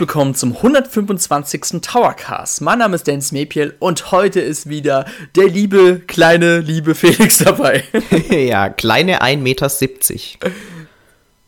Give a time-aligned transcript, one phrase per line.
[0.00, 1.82] herzlich willkommen zum 125.
[1.82, 2.62] Towercast.
[2.62, 5.04] Mein Name ist Dennis Mepiel und heute ist wieder
[5.36, 7.84] der liebe, kleine, liebe Felix dabei.
[8.30, 9.70] ja, kleine 1,70 Meter.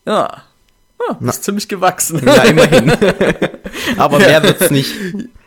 [0.05, 0.43] Ja,
[0.98, 2.20] ah, ist ziemlich gewachsen.
[2.27, 2.93] Ja, immerhin.
[3.96, 4.43] Aber mehr ja.
[4.43, 4.93] wird's nicht.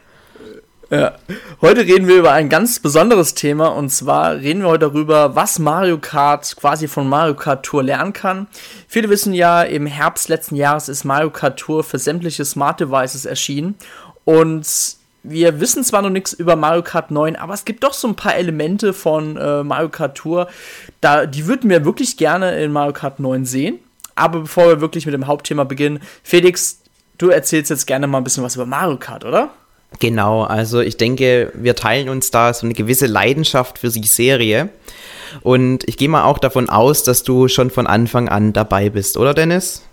[0.92, 1.16] Ja.
[1.62, 5.58] Heute reden wir über ein ganz besonderes Thema und zwar reden wir heute darüber, was
[5.58, 8.46] Mario Kart quasi von Mario Kart Tour lernen kann.
[8.88, 13.26] Viele wissen ja, im Herbst letzten Jahres ist Mario Kart Tour für sämtliche Smart Devices
[13.26, 13.76] erschienen
[14.26, 14.68] und
[15.24, 18.16] wir wissen zwar noch nichts über Mario Kart 9, aber es gibt doch so ein
[18.16, 20.48] paar Elemente von äh, Mario Kart Tour,
[21.02, 23.80] da, die würden wir wirklich gerne in Mario Kart 9 sehen.
[24.14, 26.80] Aber bevor wir wirklich mit dem Hauptthema beginnen, Felix,
[27.18, 29.50] du erzählst jetzt gerne mal ein bisschen was über Mario Kart, oder?
[30.00, 34.70] Genau, also ich denke, wir teilen uns da so eine gewisse Leidenschaft für die Serie.
[35.42, 39.18] Und ich gehe mal auch davon aus, dass du schon von Anfang an dabei bist,
[39.18, 39.84] oder Dennis?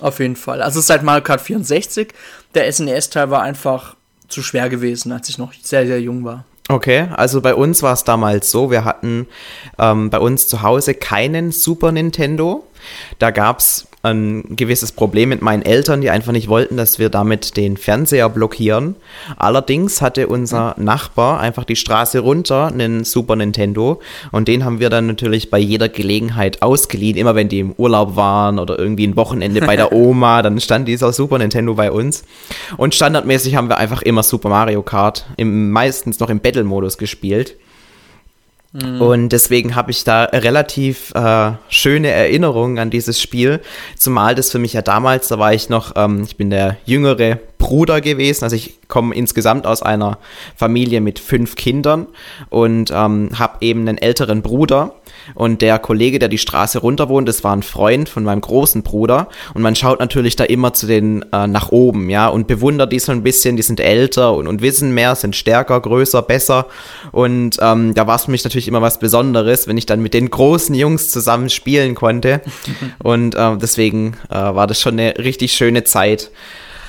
[0.00, 0.62] Auf jeden Fall.
[0.62, 2.08] Also seit Mario Kart 64.
[2.54, 3.96] Der SNES-Teil war einfach
[4.28, 6.44] zu schwer gewesen, als ich noch sehr, sehr jung war.
[6.68, 9.28] Okay, also bei uns war es damals so, wir hatten
[9.78, 12.66] ähm, bei uns zu Hause keinen Super Nintendo.
[13.20, 17.08] Da gab es ein gewisses Problem mit meinen Eltern, die einfach nicht wollten, dass wir
[17.08, 18.96] damit den Fernseher blockieren.
[19.36, 24.00] Allerdings hatte unser Nachbar einfach die Straße runter einen Super Nintendo
[24.32, 27.16] und den haben wir dann natürlich bei jeder Gelegenheit ausgeliehen.
[27.16, 30.88] Immer wenn die im Urlaub waren oder irgendwie ein Wochenende bei der Oma, dann stand
[30.88, 32.24] dieser Super Nintendo bei uns.
[32.76, 37.56] Und standardmäßig haben wir einfach immer Super Mario Kart, im, meistens noch im Battle-Modus gespielt.
[38.82, 39.00] Mhm.
[39.00, 43.60] Und deswegen habe ich da relativ äh, schöne Erinnerungen an dieses Spiel.
[43.96, 47.38] Zumal das für mich ja damals, da war ich noch, ähm, ich bin der jüngere
[47.58, 48.44] Bruder gewesen.
[48.44, 50.18] Also ich komme insgesamt aus einer
[50.56, 52.06] Familie mit fünf Kindern
[52.50, 54.94] und ähm, habe eben einen älteren Bruder.
[55.34, 58.82] Und der Kollege, der die Straße runter wohnt, das war ein Freund von meinem großen
[58.82, 59.28] Bruder.
[59.54, 62.98] Und man schaut natürlich da immer zu den äh, nach oben, ja, und bewundert die
[62.98, 63.56] so ein bisschen.
[63.56, 66.66] Die sind älter und, und wissen mehr, sind stärker, größer, besser.
[67.12, 70.14] Und ähm, da war es für mich natürlich immer was Besonderes, wenn ich dann mit
[70.14, 72.40] den großen Jungs zusammen spielen konnte.
[73.02, 76.30] und äh, deswegen äh, war das schon eine richtig schöne Zeit.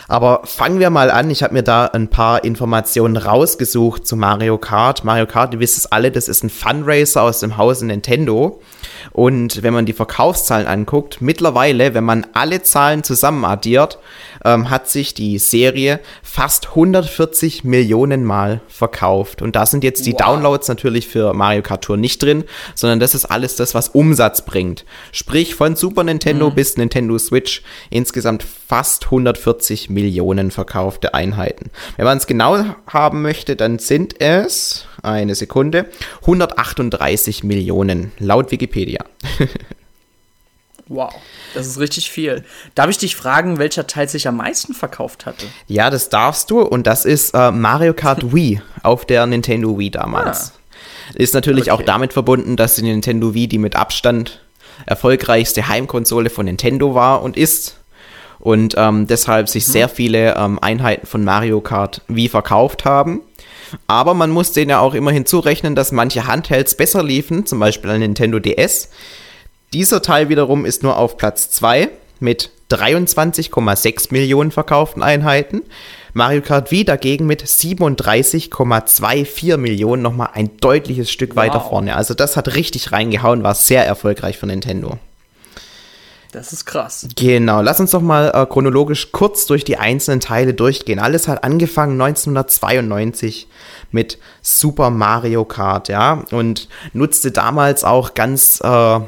[0.08, 1.30] Aber fangen wir mal an.
[1.30, 5.04] Ich habe mir da ein paar Informationen rausgesucht zu Mario Kart.
[5.04, 8.62] Mario Kart, ihr wisst es alle, das ist ein Fundraiser aus dem Hause Nintendo.
[9.12, 14.00] Und wenn man die Verkaufszahlen anguckt, mittlerweile, wenn man alle Zahlen zusammen addiert,
[14.44, 19.42] ähm, hat sich die Serie fast 140 Millionen Mal verkauft.
[19.42, 20.22] Und da sind jetzt die wow.
[20.22, 22.44] Downloads natürlich für Mario Kart Tour nicht drin,
[22.76, 24.86] sondern das ist alles das, was Umsatz bringt.
[25.12, 26.56] Sprich von Super Nintendo mhm.
[26.56, 31.70] bis Nintendo Switch insgesamt fast 140 Millionen verkaufte Einheiten.
[31.96, 35.86] Wenn man es genau haben möchte, dann sind es, eine Sekunde,
[36.22, 39.04] 138 Millionen laut Wikipedia.
[40.88, 41.14] wow.
[41.54, 42.44] Das ist richtig viel.
[42.76, 45.46] Darf ich dich fragen, welcher Teil sich am meisten verkauft hatte?
[45.68, 46.62] Ja, das darfst du.
[46.62, 50.54] Und das ist äh, Mario Kart Wii auf der Nintendo Wii damals.
[50.54, 51.14] Ah.
[51.16, 51.72] Ist natürlich okay.
[51.72, 54.42] auch damit verbunden, dass die Nintendo Wii die mit Abstand
[54.86, 57.78] erfolgreichste Heimkonsole von Nintendo war und ist.
[58.40, 59.72] Und ähm, deshalb sich mhm.
[59.72, 63.22] sehr viele ähm, Einheiten von Mario Kart Wii verkauft haben.
[63.88, 67.92] Aber man muss denen ja auch immer hinzurechnen, dass manche Handhelds besser liefen, zum Beispiel
[67.92, 68.90] ein Nintendo DS.
[69.74, 71.90] Dieser Teil wiederum ist nur auf Platz 2
[72.20, 75.62] mit 23,6 Millionen verkauften Einheiten.
[76.14, 81.38] Mario Kart Wii dagegen mit 37,24 Millionen nochmal ein deutliches Stück wow.
[81.38, 81.96] weiter vorne.
[81.96, 85.00] Also das hat richtig reingehauen, war sehr erfolgreich für Nintendo.
[86.32, 87.08] Das ist krass.
[87.16, 91.00] Genau, lass uns doch mal äh, chronologisch kurz durch die einzelnen Teile durchgehen.
[91.00, 93.48] Alles hat angefangen 1992
[93.92, 99.00] mit Super Mario Kart, ja, und nutzte damals auch ganz äh,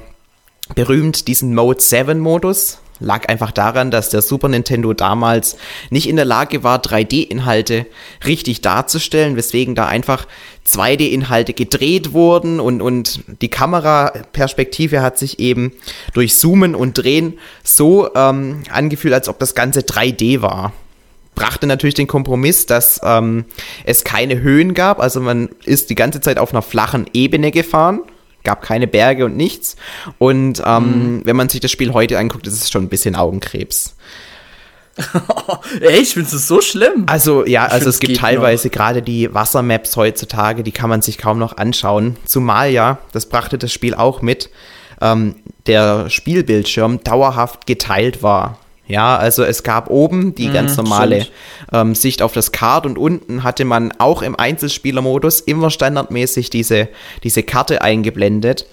[0.75, 2.80] berühmt diesen Mode 7 Modus.
[3.00, 5.57] Lag einfach daran, dass der Super Nintendo damals
[5.90, 7.86] nicht in der Lage war, 3D-Inhalte
[8.25, 10.28] richtig darzustellen, weswegen da einfach
[10.68, 15.72] 2D-Inhalte gedreht wurden und, und die Kameraperspektive hat sich eben
[16.13, 20.74] durch Zoomen und Drehen so ähm, angefühlt, als ob das Ganze 3D war
[21.36, 23.45] brachte natürlich den Kompromiss, dass ähm,
[23.86, 25.00] es keine Höhen gab.
[25.00, 28.02] Also man ist die ganze Zeit auf einer flachen Ebene gefahren
[28.50, 29.75] gab keine Berge und nichts.
[30.18, 31.22] Und ähm, mhm.
[31.24, 33.96] wenn man sich das Spiel heute anguckt, ist es schon ein bisschen Augenkrebs.
[35.81, 37.04] Ey, ich finde es so schlimm.
[37.06, 41.19] Also ja, ich also es gibt teilweise gerade die Wassermaps heutzutage, die kann man sich
[41.19, 42.18] kaum noch anschauen.
[42.25, 44.50] Zumal ja, das brachte das Spiel auch mit,
[45.00, 45.36] ähm,
[45.68, 48.57] der Spielbildschirm dauerhaft geteilt war.
[48.89, 51.27] Ja, also es gab oben die mhm, ganz normale
[51.71, 56.89] ähm, Sicht auf das Kart und unten hatte man auch im Einzelspielermodus immer standardmäßig diese,
[57.24, 58.65] diese Karte eingeblendet.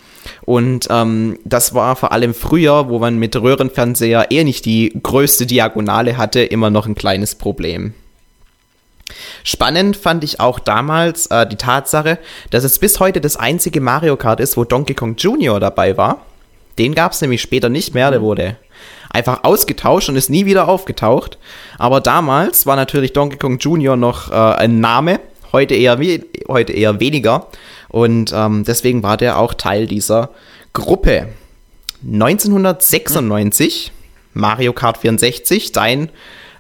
[0.47, 5.45] Und ähm, das war vor allem früher, wo man mit Röhrenfernseher eher nicht die größte
[5.45, 7.93] Diagonale hatte, immer noch ein kleines Problem.
[9.45, 14.17] Spannend fand ich auch damals äh, die Tatsache, dass es bis heute das einzige Mario
[14.17, 15.61] Kart ist, wo Donkey Kong Jr.
[15.61, 16.23] dabei war.
[16.79, 18.57] Den gab es nämlich später nicht mehr, der wurde
[19.17, 21.39] einfach ausgetauscht und ist nie wieder aufgetaucht.
[21.79, 23.97] Aber damals war natürlich Donkey Kong Jr.
[23.97, 25.21] noch äh, ein Name,
[25.53, 25.99] heute eher,
[26.49, 27.47] heute eher weniger.
[27.89, 30.31] Und ähm, deswegen war der auch Teil dieser
[30.73, 31.29] Gruppe.
[32.05, 33.91] 1996,
[34.35, 36.11] Mario Kart 64, dein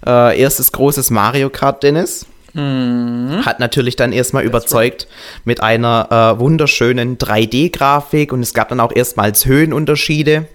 [0.06, 2.26] äh, erstes großes Mario Kart, Dennis.
[2.54, 3.44] Mhm.
[3.44, 5.08] Hat natürlich dann erstmal überzeugt
[5.44, 10.46] mit einer äh, wunderschönen 3D-Grafik und es gab dann auch erstmals Höhenunterschiede.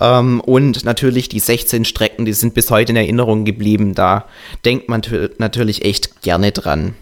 [0.00, 3.94] Ähm, und natürlich die 16 Strecken, die sind bis heute in Erinnerung geblieben.
[3.94, 4.24] Da
[4.64, 5.02] denkt man
[5.38, 6.94] natürlich echt gerne dran.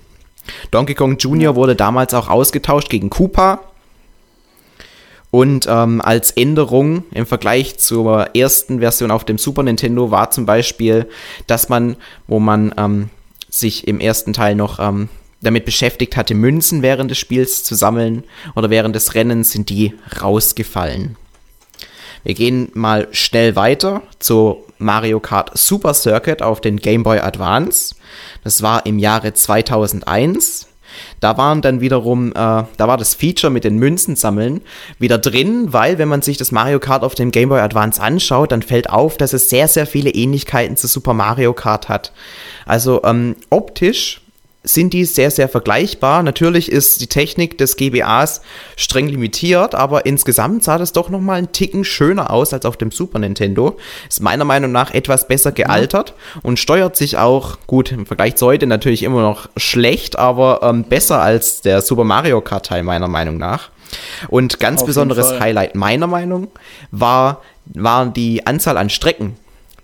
[0.70, 1.54] Donkey Kong Jr.
[1.54, 3.60] wurde damals auch ausgetauscht gegen Koopa.
[5.30, 10.46] Und ähm, als Änderung im Vergleich zur ersten Version auf dem Super Nintendo war zum
[10.46, 11.06] Beispiel,
[11.46, 11.96] dass man,
[12.26, 13.10] wo man ähm,
[13.50, 15.10] sich im ersten Teil noch ähm,
[15.42, 18.24] damit beschäftigt hatte, Münzen während des Spiels zu sammeln
[18.56, 21.16] oder während des Rennens sind die rausgefallen.
[22.28, 27.94] Wir gehen mal schnell weiter zu Mario Kart Super Circuit auf den Game Boy Advance.
[28.44, 30.66] Das war im Jahre 2001.
[31.20, 34.60] Da waren dann wiederum, äh, da war das Feature mit den Münzen sammeln
[34.98, 38.52] wieder drin, weil wenn man sich das Mario Kart auf dem Game Boy Advance anschaut,
[38.52, 42.12] dann fällt auf, dass es sehr, sehr viele Ähnlichkeiten zu Super Mario Kart hat.
[42.66, 44.20] Also ähm, optisch
[44.64, 46.22] sind die sehr, sehr vergleichbar.
[46.22, 48.42] Natürlich ist die Technik des GBAs
[48.76, 52.90] streng limitiert, aber insgesamt sah das doch nochmal einen Ticken schöner aus als auf dem
[52.90, 53.76] Super Nintendo.
[54.08, 56.40] Ist meiner Meinung nach etwas besser gealtert ja.
[56.42, 60.84] und steuert sich auch, gut, im Vergleich zu heute natürlich immer noch schlecht, aber ähm,
[60.84, 63.70] besser als der Super Mario Kart Teil meiner Meinung nach.
[64.28, 66.48] Und ganz auf besonderes Highlight meiner Meinung
[66.90, 69.36] war, war die Anzahl an Strecken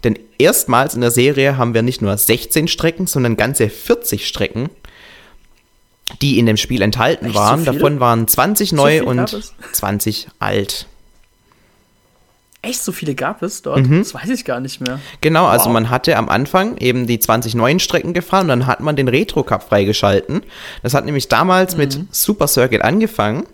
[0.05, 4.71] denn erstmals in der Serie haben wir nicht nur 16 Strecken, sondern ganze 40 Strecken,
[6.21, 7.65] die in dem Spiel enthalten Echt, waren.
[7.65, 10.87] So Davon waren 20 neu so und 20 alt.
[12.63, 13.87] Echt so viele gab es dort?
[13.87, 13.99] Mhm.
[13.99, 14.99] Das weiß ich gar nicht mehr.
[15.21, 15.75] Genau, also wow.
[15.75, 19.09] man hatte am Anfang eben die 20 neuen Strecken gefahren und dann hat man den
[19.09, 20.43] Retro Cup freigeschalten.
[20.83, 21.81] Das hat nämlich damals mhm.
[21.81, 23.45] mit Super Circuit angefangen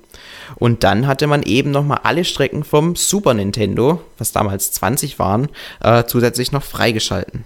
[0.56, 5.48] und dann hatte man eben nochmal alle Strecken vom Super Nintendo, was damals 20 waren,
[5.80, 7.44] äh, zusätzlich noch freigeschalten.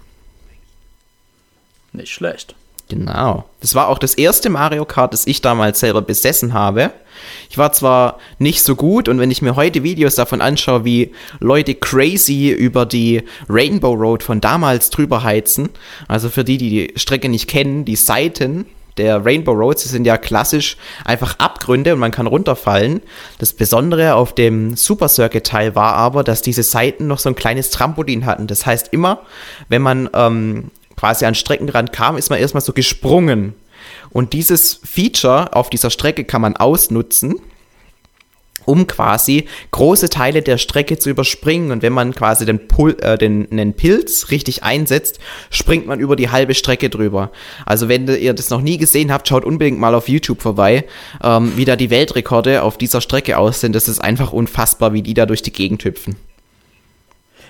[1.93, 2.55] Nicht schlecht.
[2.89, 3.45] Genau.
[3.61, 6.93] Das war auch das erste Mario Kart, das ich damals selber besessen habe.
[7.49, 11.13] Ich war zwar nicht so gut und wenn ich mir heute Videos davon anschaue, wie
[11.41, 15.71] Leute crazy über die Rainbow Road von damals drüber heizen,
[16.09, 18.67] also für die, die die Strecke nicht kennen, die Seiten
[18.97, 23.03] der Rainbow Roads sind ja klassisch einfach Abgründe und man kann runterfallen.
[23.39, 27.35] Das Besondere auf dem Super Circuit Teil war aber, dass diese Seiten noch so ein
[27.35, 28.47] kleines Trampolin hatten.
[28.47, 29.23] Das heißt immer,
[29.69, 33.55] wenn man ähm, quasi an Streckenrand kam, ist man erstmal so gesprungen.
[34.11, 37.41] Und dieses Feature auf dieser Strecke kann man ausnutzen
[38.65, 41.71] um quasi große Teile der Strecke zu überspringen.
[41.71, 45.19] Und wenn man quasi den, Pul äh, den, den Pilz richtig einsetzt,
[45.51, 47.31] springt man über die halbe Strecke drüber.
[47.67, 50.85] Also wenn ihr das noch nie gesehen habt, schaut unbedingt mal auf YouTube vorbei,
[51.23, 53.73] ähm, wie da die Weltrekorde auf dieser Strecke aussehen.
[53.73, 56.17] Das ist einfach unfassbar, wie die da durch die Gegend hüpfen.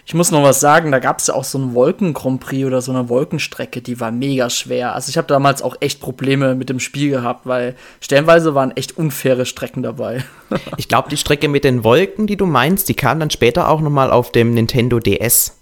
[0.07, 2.83] Ich muss noch was sagen, da gab es ja auch so einen Wolken-Grand Prix oder
[2.83, 4.95] so eine Wolkenstrecke, die war mega schwer.
[4.95, 8.99] Also ich habe damals auch echt Probleme mit dem Spiel gehabt, weil stellenweise waren echt
[8.99, 10.23] unfaire Strecken dabei.
[10.77, 13.81] ich glaube, die Strecke mit den Wolken, die du meinst, die kam dann später auch
[13.81, 15.59] nochmal auf dem Nintendo DS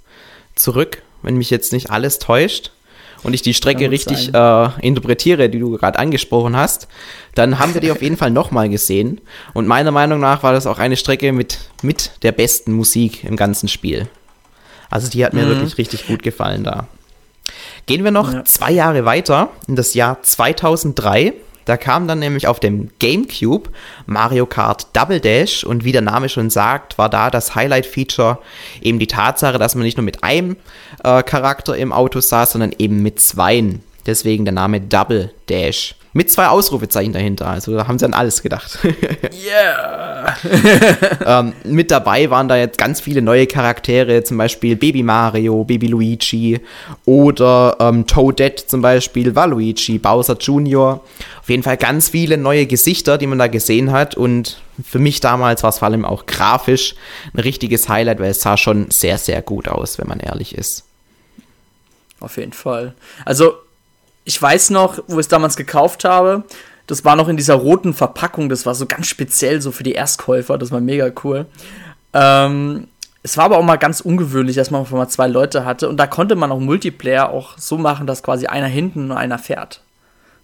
[0.57, 2.73] zurück, wenn mich jetzt nicht alles täuscht
[3.23, 6.89] und ich die Strecke richtig äh, interpretiere, die du gerade angesprochen hast,
[7.37, 9.21] dann haben wir die auf jeden Fall nochmal gesehen.
[9.55, 13.37] Und meiner Meinung nach war das auch eine Strecke mit, mit der besten Musik im
[13.37, 14.09] ganzen Spiel.
[14.93, 15.49] Also die hat mir mhm.
[15.49, 16.87] wirklich richtig gut gefallen da.
[17.87, 18.45] Gehen wir noch ja.
[18.45, 21.33] zwei Jahre weiter, in das Jahr 2003.
[21.65, 23.71] Da kam dann nämlich auf dem GameCube
[24.07, 28.39] Mario Kart Double Dash und wie der Name schon sagt, war da das Highlight-Feature
[28.83, 30.57] eben die Tatsache, dass man nicht nur mit einem
[31.05, 33.83] äh, Charakter im Auto saß, sondern eben mit zweien.
[34.07, 35.95] Deswegen der Name Double Dash.
[36.15, 37.47] Mit zwei Ausrufezeichen dahinter.
[37.47, 38.79] Also da haben sie an alles gedacht.
[39.33, 40.37] Yeah!
[41.27, 45.89] ähm, mit dabei waren da jetzt ganz viele neue Charaktere, zum Beispiel Baby Mario, Baby
[45.89, 46.61] Luigi
[47.05, 51.01] oder ähm, Toadette zum Beispiel, Waluigi, Bowser Jr.
[51.41, 54.17] Auf jeden Fall ganz viele neue Gesichter, die man da gesehen hat.
[54.17, 56.95] Und für mich damals war es vor allem auch grafisch
[57.35, 60.85] ein richtiges Highlight, weil es sah schon sehr, sehr gut aus, wenn man ehrlich ist.
[62.21, 62.95] Auf jeden Fall.
[63.25, 63.55] Also
[64.25, 66.45] ich weiß noch, wo ich es damals gekauft habe,
[66.87, 68.49] Das war noch in dieser roten Verpackung.
[68.49, 70.59] Das war so ganz speziell so für die Erstkäufer.
[70.59, 71.47] Das war mega cool.
[72.13, 72.89] Ähm,
[73.23, 75.89] es war aber auch mal ganz ungewöhnlich, dass man mal zwei Leute hatte.
[75.89, 79.39] Und da konnte man auch Multiplayer auch so machen, dass quasi einer hinten und einer
[79.39, 79.81] fährt.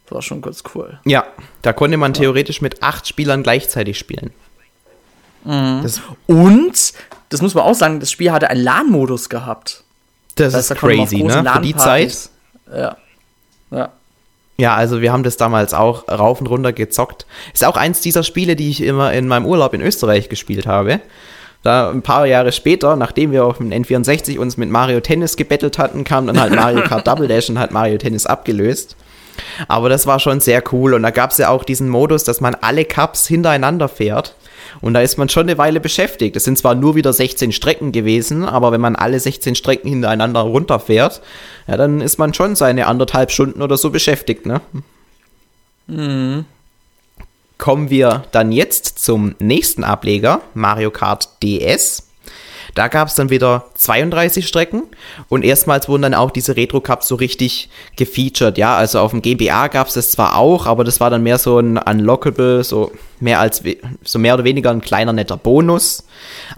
[0.06, 0.98] Das war schon ganz cool.
[1.04, 1.26] Ja,
[1.62, 4.30] da konnte man theoretisch mit acht Spielern gleichzeitig spielen.
[5.44, 5.80] Mhm.
[5.82, 6.92] Das und,
[7.28, 9.82] das muss man auch sagen, das Spiel hatte einen LAN-Modus gehabt.
[10.36, 11.44] Das, das heißt, ist da crazy, ne?
[11.52, 12.30] Für die Zeit.
[12.72, 12.96] Ja.
[13.70, 13.90] Ja.
[14.60, 17.26] Ja, also wir haben das damals auch rauf und runter gezockt.
[17.54, 21.00] Ist auch eins dieser Spiele, die ich immer in meinem Urlaub in Österreich gespielt habe.
[21.62, 25.78] Da ein paar Jahre später, nachdem wir auf dem N64 uns mit Mario Tennis gebettelt
[25.78, 28.96] hatten, kam dann halt Mario Kart Double Dash und hat Mario Tennis abgelöst.
[29.68, 32.40] Aber das war schon sehr cool und da gab es ja auch diesen Modus, dass
[32.40, 34.34] man alle Cups hintereinander fährt.
[34.80, 36.36] Und da ist man schon eine Weile beschäftigt.
[36.36, 40.40] Es sind zwar nur wieder 16 Strecken gewesen, aber wenn man alle 16 Strecken hintereinander
[40.40, 41.20] runterfährt,
[41.66, 44.60] ja, dann ist man schon seine anderthalb Stunden oder so beschäftigt, ne?
[45.86, 46.44] Mhm.
[47.56, 52.07] Kommen wir dann jetzt zum nächsten Ableger, Mario Kart DS.
[52.74, 54.82] Da gab es dann wieder 32 Strecken
[55.28, 58.58] und erstmals wurden dann auch diese Retro Cups so richtig gefeatured.
[58.58, 61.38] Ja, also auf dem GBA gab es das zwar auch, aber das war dann mehr
[61.38, 63.62] so ein Unlockable, so mehr als
[64.04, 66.04] so mehr oder weniger ein kleiner netter Bonus.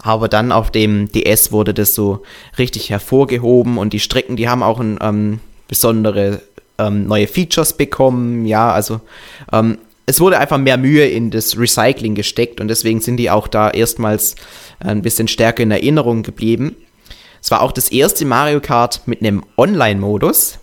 [0.01, 2.23] Aber dann auf dem DS wurde das so
[2.57, 6.41] richtig hervorgehoben und die Strecken, die haben auch ein ähm, besondere
[6.77, 8.45] ähm, neue Features bekommen.
[8.45, 9.01] Ja, also
[9.51, 13.47] ähm, es wurde einfach mehr Mühe in das Recycling gesteckt und deswegen sind die auch
[13.47, 14.35] da erstmals
[14.83, 16.75] ein bisschen stärker in Erinnerung geblieben.
[17.41, 20.59] Es war auch das erste Mario Kart mit einem Online-Modus.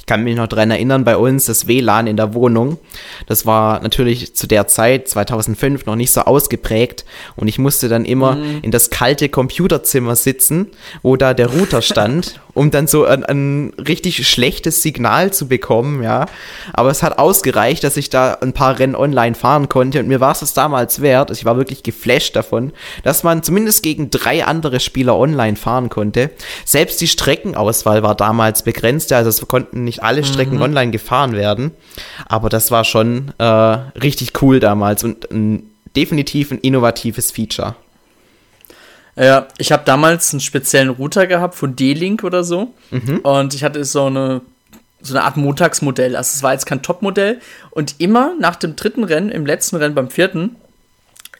[0.00, 2.78] Ich kann mich noch daran erinnern, bei uns das WLAN in der Wohnung.
[3.26, 7.04] Das war natürlich zu der Zeit, 2005, noch nicht so ausgeprägt.
[7.36, 8.60] Und ich musste dann immer mhm.
[8.62, 10.68] in das kalte Computerzimmer sitzen,
[11.02, 16.02] wo da der Router stand um dann so ein, ein, richtig schlechtes Signal zu bekommen,
[16.02, 16.26] ja.
[16.72, 20.20] Aber es hat ausgereicht, dass ich da ein paar Rennen online fahren konnte und mir
[20.20, 21.30] war es das damals wert.
[21.30, 26.30] Ich war wirklich geflasht davon, dass man zumindest gegen drei andere Spieler online fahren konnte.
[26.64, 30.62] Selbst die Streckenauswahl war damals begrenzt, also es konnten nicht alle Strecken mhm.
[30.62, 31.72] online gefahren werden.
[32.26, 37.74] Aber das war schon äh, richtig cool damals und ein, definitiv ein innovatives Feature.
[39.16, 42.72] Ja, ich habe damals einen speziellen Router gehabt von D-Link oder so.
[42.90, 43.18] Mhm.
[43.18, 44.40] Und ich hatte so eine,
[45.02, 46.16] so eine Art Montagsmodell.
[46.16, 47.40] Also es war jetzt kein Top-Modell.
[47.70, 50.56] Und immer nach dem dritten Rennen, im letzten Rennen beim vierten,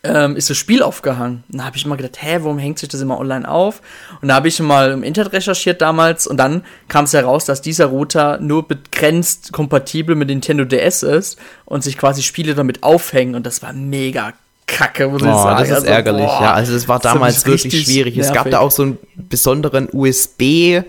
[0.02, 1.44] ähm, ist das Spiel aufgehangen.
[1.52, 3.82] Und da habe ich immer gedacht, hä, warum hängt sich das immer online auf?
[4.22, 7.60] Und da habe ich mal im Internet recherchiert damals und dann kam es heraus, dass
[7.60, 13.34] dieser Router nur begrenzt kompatibel mit Nintendo DS ist und sich quasi Spiele damit aufhängen
[13.34, 14.32] und das war mega
[14.66, 15.58] Kacke, muss oh, ich sagen.
[15.58, 16.52] Das ist also, ärgerlich, boah, ja.
[16.52, 18.14] Also es war damals wirklich schwierig.
[18.16, 18.30] Nervig.
[18.30, 20.84] Es gab da auch so einen besonderen USB-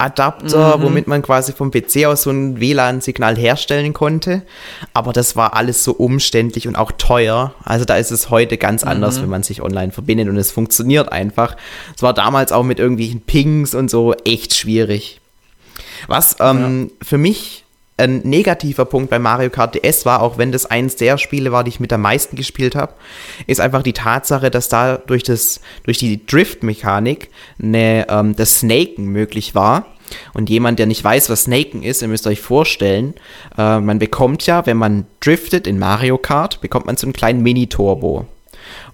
[0.00, 0.82] Adapter, mhm.
[0.82, 4.42] womit man quasi vom PC aus so ein WLAN-Signal herstellen konnte.
[4.94, 7.52] Aber das war alles so umständlich und auch teuer.
[7.64, 8.92] Also da ist es heute ganz mhm.
[8.92, 11.56] anders, wenn man sich online verbindet und es funktioniert einfach.
[11.96, 15.20] Es war damals auch mit irgendwelchen Pings und so echt schwierig.
[16.06, 17.06] Was ähm, ja.
[17.06, 17.64] für mich
[17.98, 21.64] ein negativer Punkt bei Mario Kart DS war, auch wenn das eins der Spiele war,
[21.64, 22.94] die ich mit am meisten gespielt habe,
[23.46, 27.28] ist einfach die Tatsache, dass da durch, das, durch die Drift-Mechanik
[27.58, 29.86] ne, ähm, das Snaken möglich war.
[30.32, 33.14] Und jemand, der nicht weiß, was Snaken ist, ihr müsst euch vorstellen,
[33.58, 37.42] äh, man bekommt ja, wenn man driftet in Mario Kart, bekommt man so einen kleinen
[37.42, 38.26] Mini-Turbo.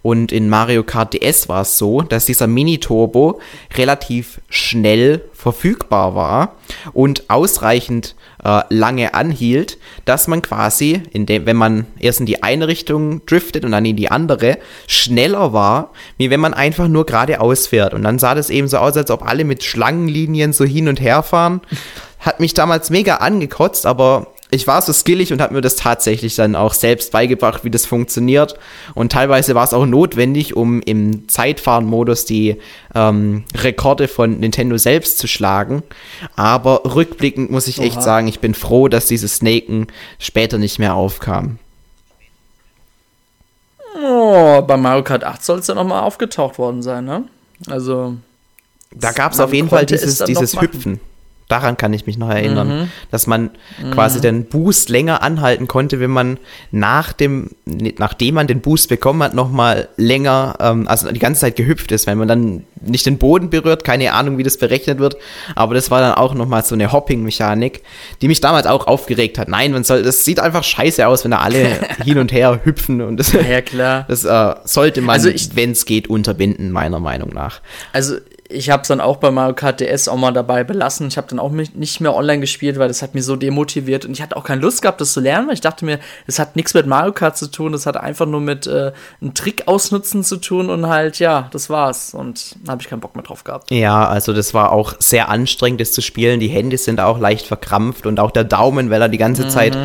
[0.05, 3.41] Und in Mario Kart DS war es so, dass dieser Mini-Turbo
[3.75, 6.57] relativ schnell verfügbar war
[6.93, 12.69] und ausreichend äh, lange anhielt, dass man quasi, dem, wenn man erst in die eine
[12.69, 17.69] Richtung driftet und dann in die andere, schneller war, wie wenn man einfach nur geradeaus
[17.69, 17.95] fährt.
[17.95, 21.01] Und dann sah das eben so aus, als ob alle mit Schlangenlinien so hin und
[21.01, 21.63] her fahren.
[22.19, 26.35] Hat mich damals mega angekotzt, aber ich war so skillig und habe mir das tatsächlich
[26.37, 28.55] dann auch selbst beigebracht, wie das funktioniert.
[28.95, 32.57] Und teilweise war es auch notwendig, um im Zeitfahren-Modus die
[32.95, 35.83] ähm, Rekorde von Nintendo selbst zu schlagen.
[36.37, 37.87] Aber rückblickend muss ich Oha.
[37.87, 41.59] echt sagen, ich bin froh, dass dieses Snaken später nicht mehr aufkam.
[44.03, 47.25] Oh, bei Mario Kart 8 soll es ja nochmal aufgetaucht worden sein, ne?
[47.69, 48.17] Also.
[48.93, 51.01] Da gab es auf jeden Fall dieses, dieses Hüpfen.
[51.49, 52.89] Daran kann ich mich noch erinnern, mhm.
[53.11, 53.51] dass man
[53.83, 53.91] mhm.
[53.91, 56.39] quasi den Boost länger anhalten konnte, wenn man
[56.71, 61.57] nach dem, nachdem man den Boost bekommen hat, nochmal länger, ähm, also die ganze Zeit
[61.57, 65.17] gehüpft ist, wenn man dann nicht den Boden berührt, keine Ahnung, wie das berechnet wird,
[65.55, 67.83] aber das war dann auch nochmal so eine Hopping-Mechanik,
[68.23, 69.49] die mich damals auch aufgeregt hat.
[69.49, 73.03] Nein, man soll, das sieht einfach scheiße aus, wenn da alle hin und her hüpfen
[73.03, 74.07] und das, ja, klar.
[74.09, 77.61] das äh, sollte man, also wenn es geht, unterbinden, meiner Meinung nach.
[77.93, 78.17] Also
[78.55, 81.09] ich habe es dann auch bei Mario Kart DS auch mal dabei belassen.
[81.09, 84.13] Ich habe dann auch nicht mehr online gespielt, weil das hat mich so demotiviert und
[84.13, 86.57] ich hatte auch keine Lust gehabt, das zu lernen, weil ich dachte mir, es hat
[86.57, 90.25] nichts mit Mario Kart zu tun, das hat einfach nur mit äh, einem Trick ausnutzen
[90.25, 92.15] zu tun und halt, ja, das war's.
[92.15, 93.71] Und da habe ich keinen Bock mehr drauf gehabt.
[93.71, 96.41] Ja, also das war auch sehr anstrengend, das zu spielen.
[96.41, 99.51] Die Hände sind auch leicht verkrampft und auch der Daumen, weil er die ganze mhm.
[99.51, 99.77] Zeit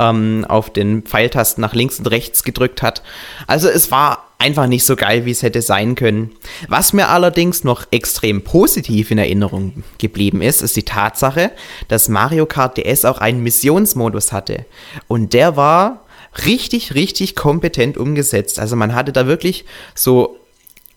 [0.00, 3.02] ähm, auf den Pfeiltasten nach links und rechts gedrückt hat.
[3.46, 6.30] Also es war einfach nicht so geil, wie es hätte sein können.
[6.68, 11.52] Was mir allerdings noch extrem positiv in Erinnerung geblieben ist, ist die Tatsache,
[11.88, 14.64] dass Mario Kart DS auch einen Missionsmodus hatte.
[15.08, 16.06] Und der war
[16.46, 18.58] richtig, richtig kompetent umgesetzt.
[18.58, 20.38] Also man hatte da wirklich so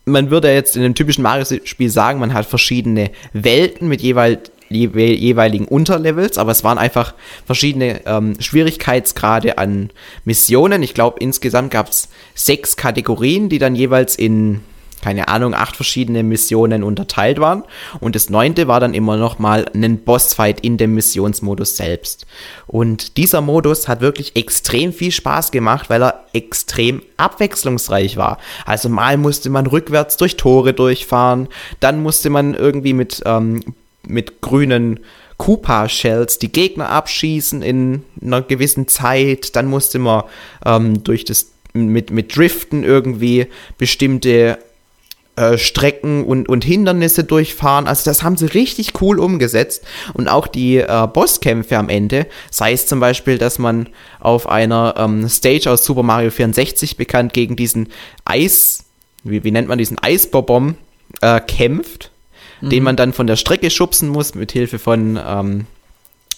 [0.05, 5.65] man würde jetzt in einem typischen Mario-Spiel sagen, man hat verschiedene Welten mit jeweils jeweiligen
[5.65, 7.13] Unterlevels, aber es waren einfach
[7.45, 9.89] verschiedene ähm, Schwierigkeitsgrade an
[10.25, 10.83] Missionen.
[10.83, 14.61] Ich glaube, insgesamt gab es sechs Kategorien, die dann jeweils in
[15.03, 17.63] keine Ahnung, acht verschiedene Missionen unterteilt waren.
[17.99, 22.25] Und das neunte war dann immer noch mal ein Bossfight in dem Missionsmodus selbst.
[22.67, 28.37] Und dieser Modus hat wirklich extrem viel Spaß gemacht, weil er extrem abwechslungsreich war.
[28.65, 31.49] Also mal musste man rückwärts durch Tore durchfahren,
[31.81, 33.61] dann musste man irgendwie mit ähm,
[34.07, 34.99] mit grünen
[35.37, 39.55] Koopa-Shells die Gegner abschießen in einer gewissen Zeit.
[39.55, 40.23] Dann musste man
[40.65, 44.59] ähm, durch das mit, mit Driften irgendwie bestimmte
[45.35, 47.87] äh, Strecken und, und Hindernisse durchfahren.
[47.87, 49.83] Also das haben sie richtig cool umgesetzt.
[50.13, 54.93] Und auch die äh, Bosskämpfe am Ende, sei es zum Beispiel, dass man auf einer
[54.97, 57.89] ähm, Stage aus Super Mario 64 bekannt gegen diesen
[58.25, 58.85] Eis,
[59.23, 60.75] wie, wie nennt man diesen Eisbobom,
[61.21, 62.12] äh, kämpft
[62.63, 62.69] mhm.
[62.69, 65.67] den man dann von der Strecke schubsen muss, mit Hilfe von ähm,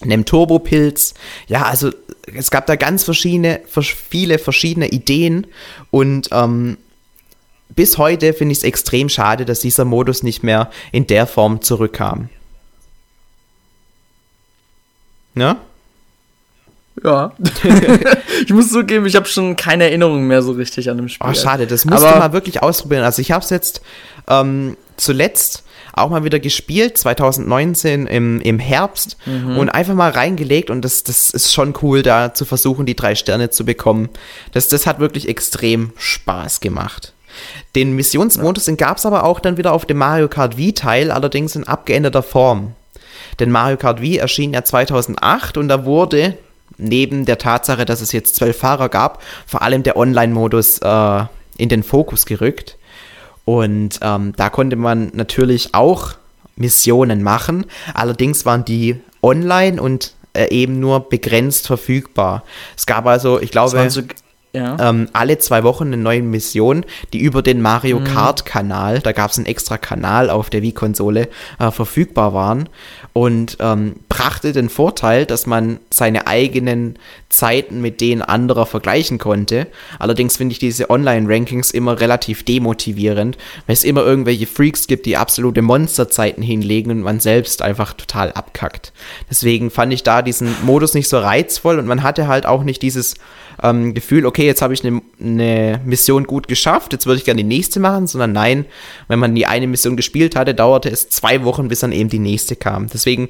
[0.00, 1.14] einem Turbopilz.
[1.46, 1.90] Ja, also
[2.34, 5.46] es gab da ganz verschiedene, viele verschiedene Ideen
[5.90, 6.78] und ähm,
[7.74, 11.62] bis heute finde ich es extrem schade, dass dieser Modus nicht mehr in der Form
[11.62, 12.28] zurückkam.
[15.34, 15.58] Ja?
[17.04, 17.32] Ja.
[18.46, 21.28] ich muss zugeben, ich habe schon keine Erinnerung mehr so richtig an dem Spiel.
[21.28, 23.04] Oh, schade, das musst du mal wirklich ausprobieren.
[23.04, 23.82] Also ich habe es jetzt
[24.28, 25.65] ähm, zuletzt
[25.96, 29.56] auch mal wieder gespielt, 2019 im, im Herbst mhm.
[29.56, 33.14] und einfach mal reingelegt und das, das ist schon cool, da zu versuchen, die drei
[33.14, 34.10] Sterne zu bekommen.
[34.52, 37.14] Das, das hat wirklich extrem Spaß gemacht.
[37.74, 38.74] Den Missionsmodus, ja.
[38.74, 42.74] gab es aber auch dann wieder auf dem Mario Kart Wii-Teil, allerdings in abgeänderter Form.
[43.40, 46.36] Denn Mario Kart Wii erschien ja 2008 und da wurde
[46.78, 51.24] neben der Tatsache, dass es jetzt zwölf Fahrer gab, vor allem der Online-Modus äh,
[51.56, 52.76] in den Fokus gerückt.
[53.46, 56.12] Und ähm, da konnte man natürlich auch
[56.56, 57.64] Missionen machen.
[57.94, 62.42] Allerdings waren die online und äh, eben nur begrenzt verfügbar.
[62.76, 64.02] Es gab also, ich glaube, so,
[64.52, 64.76] ja.
[64.80, 68.04] ähm, alle zwei Wochen eine neue Mission, die über den Mario mhm.
[68.04, 71.28] Kart Kanal, da gab es einen extra Kanal auf der Wii-Konsole,
[71.58, 72.68] äh, verfügbar waren
[73.12, 76.98] und ähm, brachte den Vorteil, dass man seine eigenen
[77.28, 79.66] Zeiten mit denen anderer vergleichen konnte.
[79.98, 85.18] Allerdings finde ich diese Online-Rankings immer relativ demotivierend, weil es immer irgendwelche Freaks gibt, die
[85.18, 88.94] absolute Monsterzeiten hinlegen und man selbst einfach total abkackt.
[89.28, 92.80] Deswegen fand ich da diesen Modus nicht so reizvoll und man hatte halt auch nicht
[92.80, 93.16] dieses
[93.62, 97.42] ähm, Gefühl, okay, jetzt habe ich eine ne Mission gut geschafft, jetzt würde ich gerne
[97.42, 98.64] die nächste machen, sondern nein,
[99.08, 102.18] wenn man die eine Mission gespielt hatte, dauerte es zwei Wochen, bis dann eben die
[102.18, 102.88] nächste kam.
[102.88, 103.28] Deswegen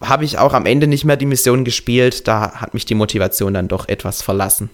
[0.00, 3.54] habe ich auch am Ende nicht mehr die Mission gespielt, da hat mich die Motivation
[3.54, 4.70] dann doch etwas verlassen.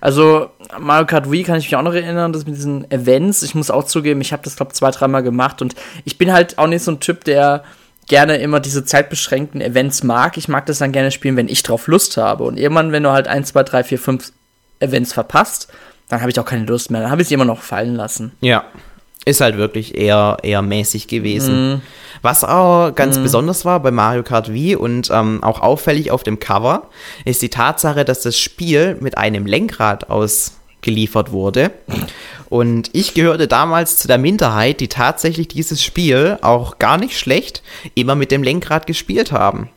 [0.00, 3.42] Also Mario Kart Wii kann ich mich auch noch erinnern, das mit diesen Events.
[3.42, 5.74] Ich muss auch zugeben, ich habe das glaube zwei, dreimal gemacht und
[6.04, 7.64] ich bin halt auch nicht so ein Typ, der
[8.06, 10.36] gerne immer diese zeitbeschränkten Events mag.
[10.36, 12.44] Ich mag das dann gerne spielen, wenn ich drauf Lust habe.
[12.44, 14.32] Und irgendwann, wenn du halt 1, 2, 3, 4, 5
[14.80, 15.68] Events verpasst,
[16.08, 17.02] dann habe ich auch keine Lust mehr.
[17.02, 18.32] Dann habe ich sie immer noch fallen lassen.
[18.40, 18.64] Ja.
[19.24, 21.74] Ist halt wirklich eher, eher mäßig gewesen.
[21.74, 21.82] Mm.
[22.22, 23.22] Was auch ganz mm.
[23.22, 26.88] besonders war bei Mario Kart Wii und ähm, auch auffällig auf dem Cover,
[27.24, 31.70] ist die Tatsache, dass das Spiel mit einem Lenkrad ausgeliefert wurde.
[32.48, 37.62] Und ich gehörte damals zu der Minderheit, die tatsächlich dieses Spiel auch gar nicht schlecht
[37.94, 39.68] immer mit dem Lenkrad gespielt haben.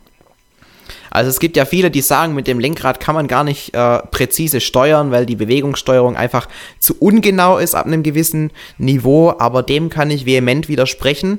[1.14, 4.00] Also es gibt ja viele, die sagen, mit dem Lenkrad kann man gar nicht äh,
[4.10, 6.48] präzise steuern, weil die Bewegungssteuerung einfach
[6.80, 11.38] zu ungenau ist ab einem gewissen Niveau, aber dem kann ich vehement widersprechen.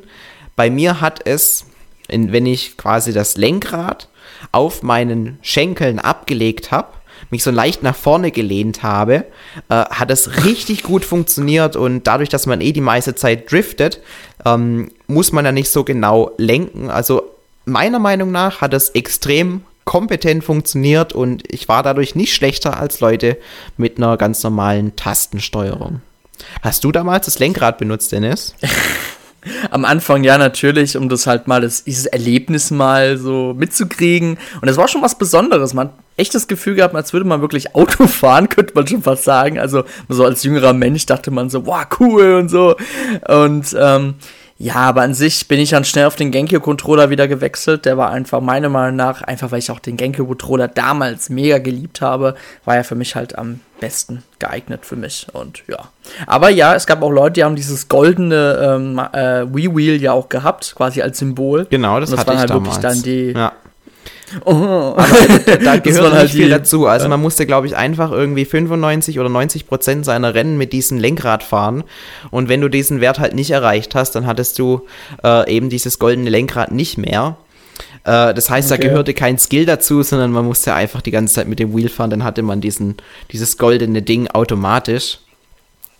[0.55, 1.65] Bei mir hat es,
[2.07, 4.07] wenn ich quasi das Lenkrad
[4.53, 6.93] auf meinen Schenkeln abgelegt habe,
[7.29, 9.25] mich so leicht nach vorne gelehnt habe,
[9.67, 13.99] äh, hat es richtig gut funktioniert und dadurch, dass man eh die meiste Zeit driftet,
[14.45, 16.89] ähm, muss man ja nicht so genau lenken.
[16.89, 17.34] Also
[17.65, 22.99] meiner Meinung nach hat es extrem kompetent funktioniert und ich war dadurch nicht schlechter als
[22.99, 23.37] Leute
[23.77, 26.01] mit einer ganz normalen Tastensteuerung.
[26.61, 28.55] Hast du damals das Lenkrad benutzt, Dennis?
[29.69, 34.39] Am Anfang ja natürlich, um das halt mal, das, dieses Erlebnis mal so mitzukriegen.
[34.59, 35.75] Und das war schon was Besonderes.
[35.75, 39.03] Man hat echt das Gefühl gehabt, als würde man wirklich Auto fahren, könnte man schon
[39.03, 39.59] fast sagen.
[39.59, 42.75] Also so als jüngerer Mensch dachte man so, wow, cool und so.
[43.27, 44.15] Und ähm,
[44.57, 47.83] ja, aber an sich bin ich dann schnell auf den Genki-Controller wieder gewechselt.
[47.83, 51.99] Der war einfach meiner Meinung nach, einfach weil ich auch den Genki-Controller damals mega geliebt
[51.99, 55.27] habe, war er für mich halt am besten geeignet für mich.
[55.33, 55.89] Und ja.
[56.25, 60.29] Aber ja, es gab auch Leute, die haben dieses goldene ähm, äh, Wii-Wheel ja auch
[60.29, 61.67] gehabt, quasi als Symbol.
[61.69, 62.81] Genau, das, Und das hatte waren ich halt damals.
[62.81, 63.31] wirklich dann die.
[63.37, 63.51] ja.
[64.43, 64.51] Oh.
[64.51, 65.07] Aber
[65.45, 66.87] da, da gehört halt viel dazu.
[66.87, 70.97] Also man musste, glaube ich, einfach irgendwie 95 oder 90 Prozent seiner Rennen mit diesem
[70.97, 71.83] Lenkrad fahren.
[72.31, 74.81] Und wenn du diesen Wert halt nicht erreicht hast, dann hattest du
[75.23, 77.37] äh, eben dieses goldene Lenkrad nicht mehr.
[78.03, 78.87] Äh, das heißt, da Okay.
[78.89, 82.09] gehörte kein Skill dazu, sondern man musste einfach die ganze Zeit mit dem Wheel fahren.
[82.09, 82.97] Dann hatte man diesen,
[83.31, 85.19] dieses goldene Ding automatisch.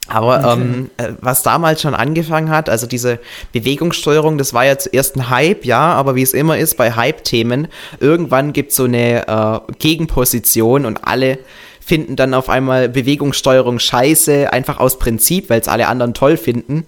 [0.07, 3.19] Aber ähm, äh, was damals schon angefangen hat, also diese
[3.53, 7.67] Bewegungssteuerung, das war ja zuerst ein Hype, ja, aber wie es immer ist bei Hype-Themen,
[7.99, 11.39] irgendwann gibt es so eine äh, Gegenposition und alle
[11.85, 16.85] finden dann auf einmal Bewegungssteuerung scheiße, einfach aus Prinzip, weil es alle anderen toll finden.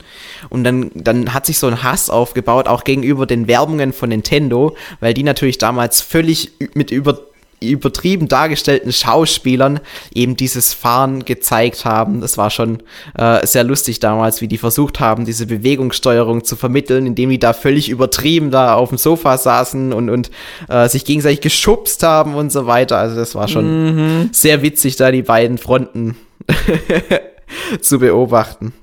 [0.50, 4.76] Und dann, dann hat sich so ein Hass aufgebaut, auch gegenüber den Werbungen von Nintendo,
[5.00, 7.20] weil die natürlich damals völlig mit über
[7.60, 9.80] übertrieben dargestellten Schauspielern
[10.14, 12.22] eben dieses Fahren gezeigt haben.
[12.22, 12.84] Das war schon
[13.18, 17.54] äh, sehr lustig damals, wie die versucht haben, diese Bewegungssteuerung zu vermitteln, indem die da
[17.54, 20.30] völlig übertrieben da auf dem Sofa saßen und, und
[20.70, 22.98] äh, sich gegenseitig geschubst haben und so weiter.
[22.98, 26.16] Also das war schon sehr witzig, da die beiden Fronten
[27.82, 28.74] zu beobachten.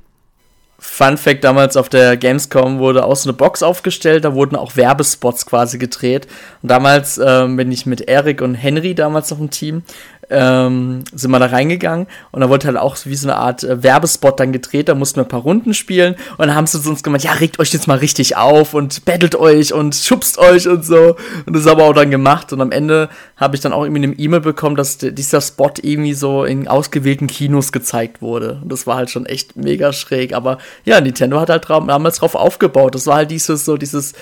[0.87, 4.77] Fun Fact: Damals auf der Gamescom wurde auch so eine Box aufgestellt, da wurden auch
[4.77, 6.29] Werbespots quasi gedreht.
[6.63, 9.83] Und damals ähm, bin ich mit Erik und Henry damals noch im Team,
[10.31, 13.83] ähm, sind wir da reingegangen und da wurde halt auch wie so eine Art äh,
[13.83, 16.91] Werbespot dann gedreht, da mussten wir ein paar Runden spielen und dann haben sie zu
[16.91, 20.69] uns gemeint, ja, regt euch jetzt mal richtig auf und battelt euch und schubst euch
[20.69, 21.17] und so.
[21.47, 24.05] Und das haben wir auch dann gemacht und am Ende habe ich dann auch irgendwie
[24.05, 28.61] eine E-Mail bekommen, dass dieser Spot irgendwie so in ausgewählten Kinos gezeigt wurde.
[28.63, 30.33] Und das war halt schon echt mega schräg.
[30.35, 32.95] Aber ja, Nintendo hat halt damals drauf aufgebaut.
[32.95, 34.15] Das war halt dieses, so dieses,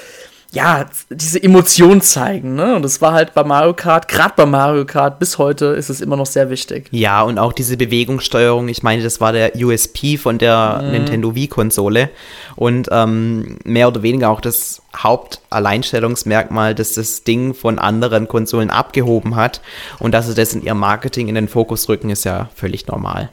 [0.52, 2.76] ja, diese Emotion zeigen, ne?
[2.76, 6.02] Und das war halt bei Mario Kart, gerade bei Mario Kart, bis heute ist es
[6.02, 6.88] immer noch sehr wichtig.
[6.90, 12.10] Ja, und auch diese Bewegungssteuerung, ich meine, das war der USP von der Nintendo Wii-Konsole
[12.54, 19.36] und ähm, mehr oder weniger auch das Hauptalleinstellungsmerkmal, das das Ding von anderen Konsolen abgehoben
[19.36, 19.62] hat
[20.00, 23.30] und dass sie das in ihrem Marketing in den Fokus rücken, ist ja völlig normal.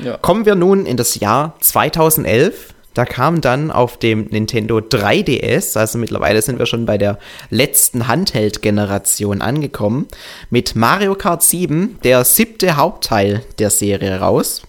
[0.00, 0.16] Ja.
[0.16, 2.73] Kommen wir nun in das Jahr 2011.
[2.94, 7.18] Da kam dann auf dem Nintendo 3DS, also mittlerweile sind wir schon bei der
[7.50, 10.06] letzten Handheld-Generation angekommen,
[10.48, 14.62] mit Mario Kart 7 der siebte Hauptteil der Serie raus.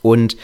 [0.00, 0.36] Und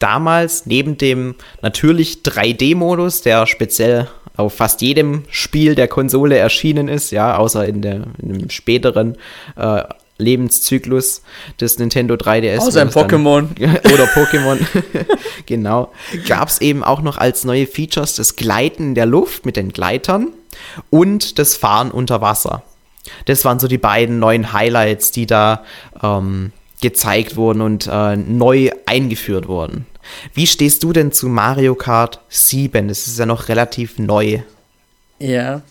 [0.00, 7.10] damals neben dem natürlich 3D-Modus, der speziell auf fast jedem Spiel der Konsole erschienen ist,
[7.10, 9.16] ja, außer in, der, in dem späteren
[9.56, 9.82] äh,
[10.18, 11.22] Lebenszyklus
[11.60, 12.58] des Nintendo 3DS.
[12.58, 13.48] Außer dann- Pokémon.
[13.92, 14.58] oder Pokémon.
[15.46, 15.92] genau.
[16.26, 19.72] Gab es eben auch noch als neue Features das Gleiten in der Luft mit den
[19.72, 20.28] Gleitern
[20.90, 22.62] und das Fahren unter Wasser.
[23.26, 25.64] Das waren so die beiden neuen Highlights, die da
[26.02, 29.86] ähm, gezeigt wurden und äh, neu eingeführt wurden.
[30.34, 32.88] Wie stehst du denn zu Mario Kart 7?
[32.88, 34.40] Das ist ja noch relativ neu.
[35.18, 35.62] Ja.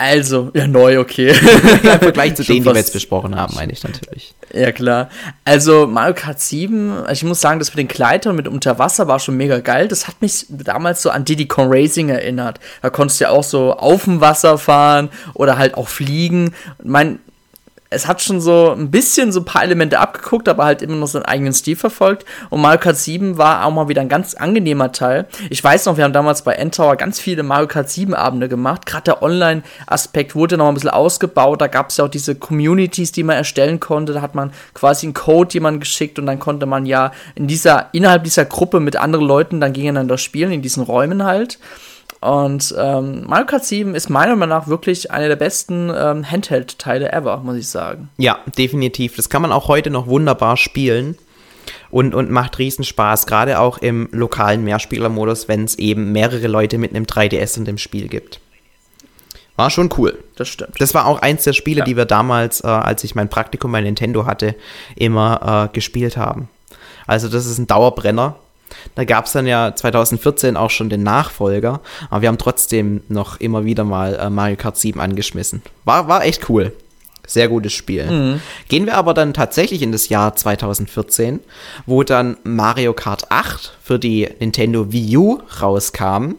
[0.00, 1.28] Also, ja, neu, okay.
[1.82, 4.32] Im Vergleich zu denen, die wir jetzt besprochen haben, meine ich natürlich.
[4.54, 5.10] Ja, klar.
[5.44, 9.18] Also Mario Kart 7, also ich muss sagen, das mit den Gleitern mit Unterwasser war
[9.18, 9.88] schon mega geil.
[9.88, 12.60] Das hat mich damals so an Diddy Kong Racing erinnert.
[12.80, 16.54] Da konntest du ja auch so auf dem Wasser fahren oder halt auch fliegen.
[16.82, 17.18] Mein,
[17.90, 21.06] es hat schon so ein bisschen so ein paar Elemente abgeguckt, aber halt immer noch
[21.06, 22.26] seinen eigenen Stil verfolgt.
[22.50, 25.26] Und Mario Kart 7 war auch mal wieder ein ganz angenehmer Teil.
[25.48, 28.84] Ich weiß noch, wir haben damals bei Endtower ganz viele Mario Kart 7 Abende gemacht.
[28.84, 31.62] Gerade der Online-Aspekt wurde noch ein bisschen ausgebaut.
[31.62, 34.12] Da gab es ja auch diese Communities, die man erstellen konnte.
[34.12, 37.88] Da hat man quasi einen Code jemand geschickt und dann konnte man ja in dieser,
[37.92, 41.58] innerhalb dieser Gruppe mit anderen Leuten dann gegeneinander spielen, in diesen Räumen halt.
[42.20, 47.12] Und ähm, Mario Kart 7 ist meiner Meinung nach wirklich einer der besten ähm, Handheld-Teile
[47.12, 48.10] ever, muss ich sagen.
[48.16, 49.14] Ja, definitiv.
[49.16, 51.16] Das kann man auch heute noch wunderbar spielen
[51.90, 56.78] und, und macht riesen Spaß, gerade auch im lokalen Mehrspielermodus, wenn es eben mehrere Leute
[56.78, 58.40] mit einem 3DS in dem Spiel gibt.
[59.54, 60.18] War schon cool.
[60.36, 60.80] Das stimmt.
[60.80, 61.84] Das war auch eins der Spiele, Ja.
[61.84, 64.54] die wir damals, äh, als ich mein Praktikum bei Nintendo hatte,
[64.96, 66.48] immer äh, gespielt haben.
[67.06, 68.36] Also das ist ein Dauerbrenner.
[68.94, 73.40] Da gab es dann ja 2014 auch schon den Nachfolger, aber wir haben trotzdem noch
[73.40, 75.62] immer wieder mal äh, Mario Kart 7 angeschmissen.
[75.84, 76.72] War, war echt cool.
[77.26, 78.10] Sehr gutes Spiel.
[78.10, 78.40] Mhm.
[78.68, 81.40] Gehen wir aber dann tatsächlich in das Jahr 2014,
[81.84, 86.36] wo dann Mario Kart 8 für die Nintendo Wii U rauskam.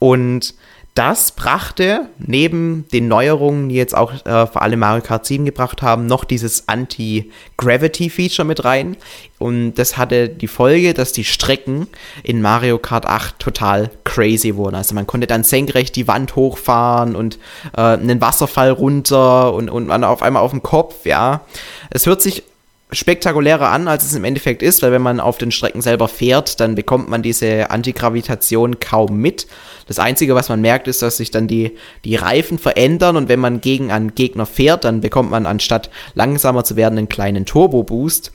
[0.00, 0.54] Und
[0.96, 5.82] das brachte neben den Neuerungen, die jetzt auch äh, vor allem Mario Kart 7 gebracht
[5.82, 8.96] haben, noch dieses Anti-Gravity-Feature mit rein.
[9.38, 11.86] Und das hatte die Folge, dass die Strecken
[12.22, 14.74] in Mario Kart 8 total crazy wurden.
[14.74, 17.38] Also man konnte dann senkrecht die Wand hochfahren und
[17.76, 21.42] äh, einen Wasserfall runter und, und man auf einmal auf dem Kopf, ja.
[21.90, 22.42] Es hört sich
[22.92, 26.60] spektakulärer an, als es im Endeffekt ist, weil wenn man auf den Strecken selber fährt,
[26.60, 29.48] dann bekommt man diese Antigravitation kaum mit.
[29.88, 33.40] Das Einzige, was man merkt, ist, dass sich dann die, die Reifen verändern und wenn
[33.40, 38.32] man gegen einen Gegner fährt, dann bekommt man anstatt langsamer zu werden einen kleinen Turbo-Boost.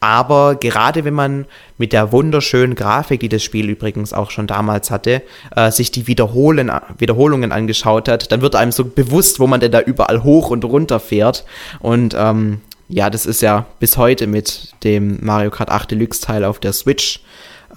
[0.00, 4.90] Aber gerade wenn man mit der wunderschönen Grafik, die das Spiel übrigens auch schon damals
[4.90, 5.22] hatte,
[5.54, 9.72] äh, sich die Wiederholen, Wiederholungen angeschaut hat, dann wird einem so bewusst, wo man denn
[9.72, 11.44] da überall hoch und runter fährt.
[11.80, 12.60] Und ähm,
[12.92, 16.74] ja, das ist ja bis heute mit dem Mario Kart 8 Deluxe Teil auf der
[16.74, 17.20] Switch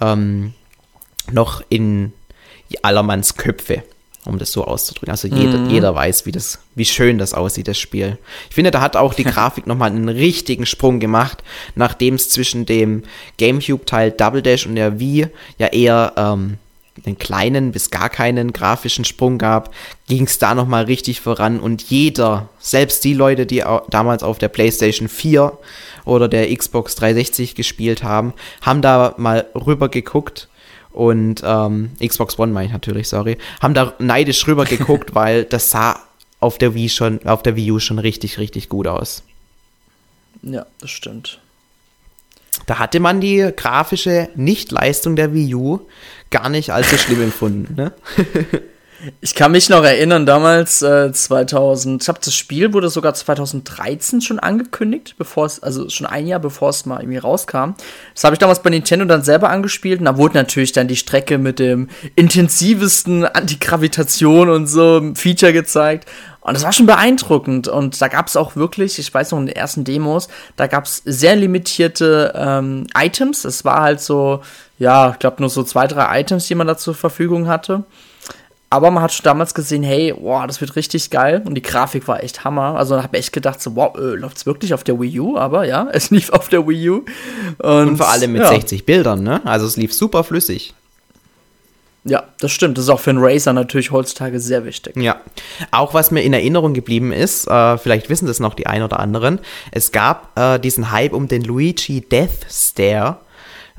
[0.00, 0.52] ähm,
[1.32, 2.12] noch in
[2.82, 3.82] allermanns Köpfe,
[4.26, 5.10] um das so auszudrücken.
[5.10, 5.70] Also jeder, mhm.
[5.70, 8.18] jeder weiß, wie, das, wie schön das aussieht, das Spiel.
[8.50, 11.42] Ich finde, da hat auch die Grafik nochmal einen richtigen Sprung gemacht,
[11.74, 13.02] nachdem es zwischen dem
[13.38, 16.58] GameCube-Teil Double Dash und der Wii ja eher ähm,
[17.04, 19.74] einen kleinen bis gar keinen grafischen Sprung gab,
[20.08, 24.48] ging es da nochmal richtig voran und jeder, selbst die Leute, die damals auf der
[24.48, 25.58] PlayStation 4
[26.04, 28.32] oder der Xbox 360 gespielt haben,
[28.62, 30.48] haben da mal rüber geguckt
[30.92, 35.70] und ähm, Xbox One meine ich natürlich, sorry, haben da neidisch rüber geguckt, weil das
[35.70, 36.00] sah
[36.40, 39.22] auf der Wii schon, auf der Wii U schon richtig, richtig gut aus.
[40.42, 41.40] Ja, das stimmt.
[42.66, 45.80] Da hatte man die grafische Nichtleistung der Wii U
[46.30, 47.74] gar nicht allzu schlimm empfunden.
[47.74, 47.92] Ne?
[49.20, 54.20] Ich kann mich noch erinnern, damals äh, 2000, ich habe das Spiel wurde sogar 2013
[54.20, 57.74] schon angekündigt, bevor es, also schon ein Jahr bevor es mal irgendwie rauskam.
[58.14, 60.96] Das habe ich damals bei Nintendo dann selber angespielt und da wurde natürlich dann die
[60.96, 66.08] Strecke mit dem intensivsten Antigravitation und so Feature gezeigt.
[66.40, 67.66] Und das war schon beeindruckend.
[67.66, 70.84] Und da gab es auch wirklich, ich weiß noch in den ersten Demos, da gab
[70.84, 73.44] es sehr limitierte ähm, Items.
[73.44, 74.42] Es war halt so,
[74.78, 77.84] ja, ich glaube nur so zwei, drei Items, die man da zur Verfügung hatte.
[78.68, 81.42] Aber man hat schon damals gesehen, hey, wow, das wird richtig geil.
[81.44, 82.76] Und die Grafik war echt Hammer.
[82.76, 85.20] Also da habe ich echt gedacht, so, wow, äh, läuft es wirklich auf der Wii
[85.20, 85.38] U?
[85.38, 87.04] Aber ja, es lief auf der Wii U.
[87.58, 88.48] Und, Und vor allem mit ja.
[88.48, 89.40] 60 Bildern, ne?
[89.44, 90.74] Also es lief super flüssig.
[92.06, 92.78] Ja, das stimmt.
[92.78, 94.96] Das ist auch für einen Racer natürlich heutzutage sehr wichtig.
[94.96, 95.20] Ja.
[95.72, 99.00] Auch was mir in Erinnerung geblieben ist, äh, vielleicht wissen das noch die ein oder
[99.00, 99.40] anderen,
[99.72, 103.18] es gab äh, diesen Hype um den Luigi Death Stare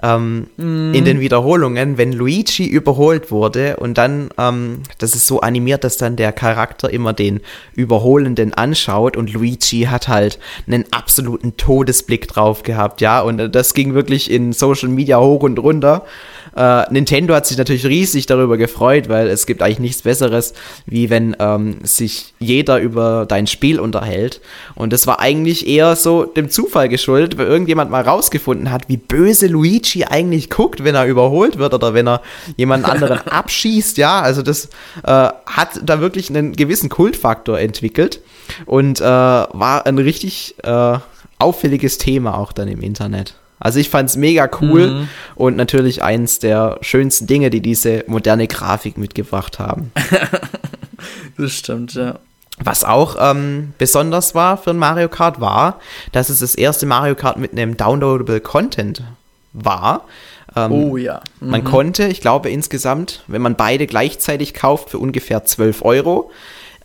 [0.03, 0.93] ähm, mm.
[0.93, 5.97] in den Wiederholungen, wenn Luigi überholt wurde und dann, ähm, das ist so animiert, dass
[5.97, 7.41] dann der Charakter immer den
[7.73, 13.93] Überholenden anschaut und Luigi hat halt einen absoluten Todesblick drauf gehabt, ja, und das ging
[13.93, 16.05] wirklich in Social Media hoch und runter.
[16.55, 20.53] Äh, Nintendo hat sich natürlich riesig darüber gefreut, weil es gibt eigentlich nichts Besseres,
[20.85, 24.41] wie wenn ähm, sich jeder über dein Spiel unterhält.
[24.75, 28.97] Und das war eigentlich eher so dem Zufall geschuldet, weil irgendjemand mal rausgefunden hat, wie
[28.97, 32.21] böse Luigi eigentlich guckt, wenn er überholt wird oder wenn er
[32.55, 33.97] jemand anderen abschießt.
[33.97, 34.65] Ja, also das
[35.03, 38.21] äh, hat da wirklich einen gewissen Kultfaktor entwickelt
[38.65, 40.97] und äh, war ein richtig äh,
[41.39, 43.35] auffälliges Thema auch dann im Internet.
[43.59, 45.09] Also ich fand es mega cool mhm.
[45.35, 49.91] und natürlich eins der schönsten Dinge, die diese moderne Grafik mitgebracht haben.
[51.37, 52.19] das stimmt, ja.
[52.59, 55.79] Was auch ähm, besonders war für ein Mario Kart war,
[56.11, 59.03] dass es das erste Mario Kart mit einem downloadable Content
[59.53, 60.05] war.
[60.55, 61.21] Ähm, oh ja.
[61.39, 61.49] Mhm.
[61.49, 66.31] Man konnte, ich glaube insgesamt, wenn man beide gleichzeitig kauft, für ungefähr 12 Euro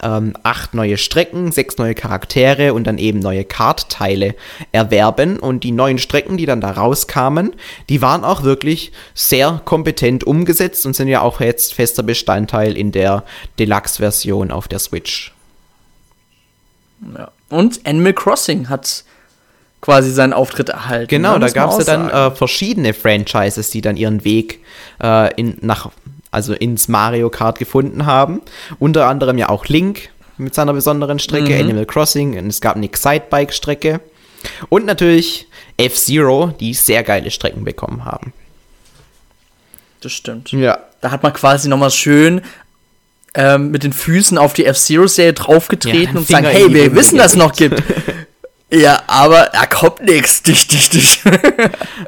[0.03, 4.35] ähm, acht neue Strecken, sechs neue Charaktere und dann eben neue Kartteile
[4.73, 5.39] erwerben.
[5.39, 7.55] Und die neuen Strecken, die dann da rauskamen,
[7.89, 12.93] die waren auch wirklich sehr kompetent umgesetzt und sind ja auch jetzt fester Bestandteil in
[12.93, 13.25] der
[13.59, 15.33] Deluxe-Version auf der Switch.
[17.17, 17.31] Ja.
[17.49, 19.05] Und Animal Crossing hat
[19.83, 21.09] quasi seinen Auftritt erhalten.
[21.09, 24.61] Genau, da gab es ja dann äh, verschiedene Franchises, die dann ihren Weg
[25.03, 25.91] äh, in, nach
[26.33, 28.43] also ins Mario Kart gefunden haben.
[28.81, 31.61] Unter anderem ja auch Link mit seiner besonderen Strecke, mhm.
[31.61, 34.01] Animal Crossing, und es gab eine Excitebike-Strecke.
[34.69, 38.33] Und natürlich F-Zero, die sehr geile Strecken bekommen haben.
[40.01, 40.51] Das stimmt.
[40.51, 40.79] Ja.
[41.01, 42.43] Da hat man quasi nochmal schön
[43.35, 47.33] ähm, mit den Füßen auf die F-Zero-Serie draufgetreten ja, und sagen, hey, wir wissen, dass
[47.33, 47.83] es noch gibt.
[48.71, 50.43] Ja, aber er kommt nichts.
[50.43, 51.21] Dich, dich, dich.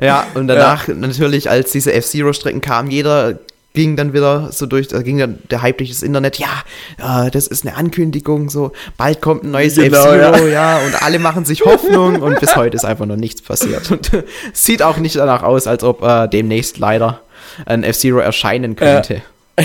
[0.00, 0.94] ja, und danach ja.
[0.94, 3.38] natürlich, als diese F-Zero-Strecken kamen, jeder
[3.74, 7.30] ging dann wieder so durch, da ging dann der Hype durch das Internet, ja, äh,
[7.30, 10.78] das ist eine Ankündigung, so bald kommt ein neues genau, F-Zero, ja.
[10.78, 10.86] ja.
[10.86, 13.90] und alle machen sich Hoffnung und bis heute ist einfach noch nichts passiert.
[13.90, 14.10] Und
[14.52, 17.20] sieht auch nicht danach aus, als ob äh, demnächst leider
[17.66, 19.16] ein F-Zero erscheinen könnte.
[19.16, 19.20] Äh.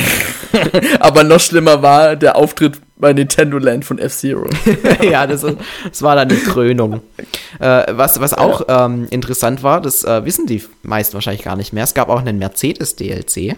[1.00, 4.48] Aber noch schlimmer war der Auftritt bei Nintendo Land von F-Zero.
[5.02, 7.02] ja, das, das, war dann die Krönung.
[7.60, 11.74] Äh, was, was auch ähm, interessant war, das äh, wissen die meisten wahrscheinlich gar nicht
[11.74, 11.84] mehr.
[11.84, 13.58] Es gab auch einen Mercedes-DLC.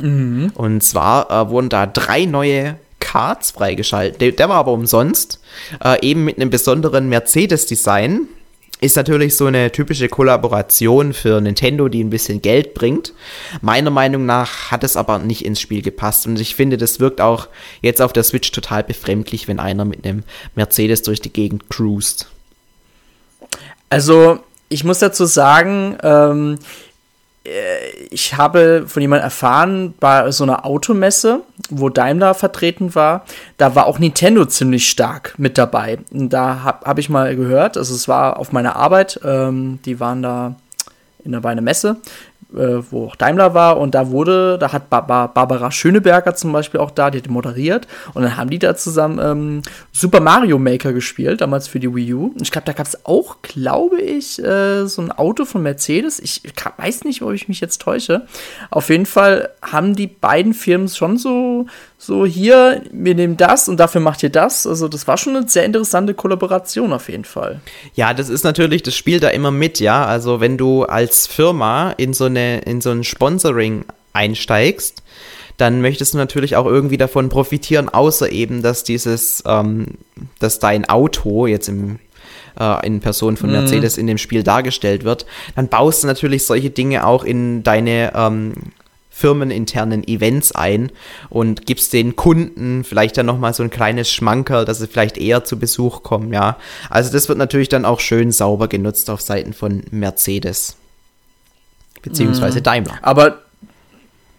[0.00, 0.52] Mhm.
[0.54, 4.20] Und zwar äh, wurden da drei neue Cards freigeschaltet.
[4.20, 5.40] Der, der war aber umsonst.
[5.82, 8.28] Äh, eben mit einem besonderen Mercedes-Design.
[8.80, 13.12] Ist natürlich so eine typische Kollaboration für Nintendo, die ein bisschen Geld bringt.
[13.60, 16.26] Meiner Meinung nach hat es aber nicht ins Spiel gepasst.
[16.26, 17.48] Und ich finde, das wirkt auch
[17.82, 20.22] jetzt auf der Switch total befremdlich, wenn einer mit einem
[20.54, 22.28] Mercedes durch die Gegend cruist.
[23.90, 26.64] Also, ich muss dazu sagen, ähm, äh,
[28.10, 33.24] ich habe von jemandem erfahren, bei so einer Automesse, wo Daimler vertreten war,
[33.56, 35.98] da war auch Nintendo ziemlich stark mit dabei.
[36.10, 40.00] Und da habe hab ich mal gehört, also es war auf meiner Arbeit, ähm, die
[40.00, 40.56] waren da
[41.24, 41.96] in der, bei einer Messe
[42.54, 46.52] äh, wo auch Daimler war und da wurde, da hat ba ba Barbara Schöneberger zum
[46.52, 50.58] Beispiel auch da, die hat moderiert und dann haben die da zusammen ähm, Super Mario
[50.58, 52.34] Maker gespielt, damals für die Wii U.
[52.40, 56.18] Ich glaube, da gab es auch, glaube ich, äh, so ein Auto von Mercedes.
[56.18, 56.42] Ich
[56.76, 58.26] weiß nicht, ob ich mich jetzt täusche.
[58.70, 61.66] Auf jeden Fall haben die beiden Firmen schon so
[62.00, 64.66] so hier, wir nehmen das und dafür macht ihr das.
[64.66, 67.60] Also das war schon eine sehr interessante Kollaboration auf jeden Fall.
[67.94, 70.06] Ja, das ist natürlich, das spielt da immer mit, ja.
[70.06, 75.02] Also wenn du als Firma in so eine, in so ein Sponsoring einsteigst,
[75.56, 79.98] dann möchtest du natürlich auch irgendwie davon profitieren, außer eben, dass dieses, ähm,
[80.38, 81.98] dass dein Auto jetzt im
[82.58, 83.56] äh, in Person von mhm.
[83.56, 84.00] Mercedes mhm.
[84.00, 88.54] in dem Spiel dargestellt wird, dann baust du natürlich solche Dinge auch in deine ähm,
[89.18, 90.92] firmeninternen Events ein
[91.28, 95.42] und gibst den Kunden vielleicht dann nochmal so ein kleines Schmankerl, dass sie vielleicht eher
[95.44, 96.56] zu Besuch kommen, ja.
[96.88, 100.76] Also das wird natürlich dann auch schön sauber genutzt auf Seiten von Mercedes.
[102.02, 102.62] Beziehungsweise mhm.
[102.62, 102.98] Daimler.
[103.02, 103.42] Aber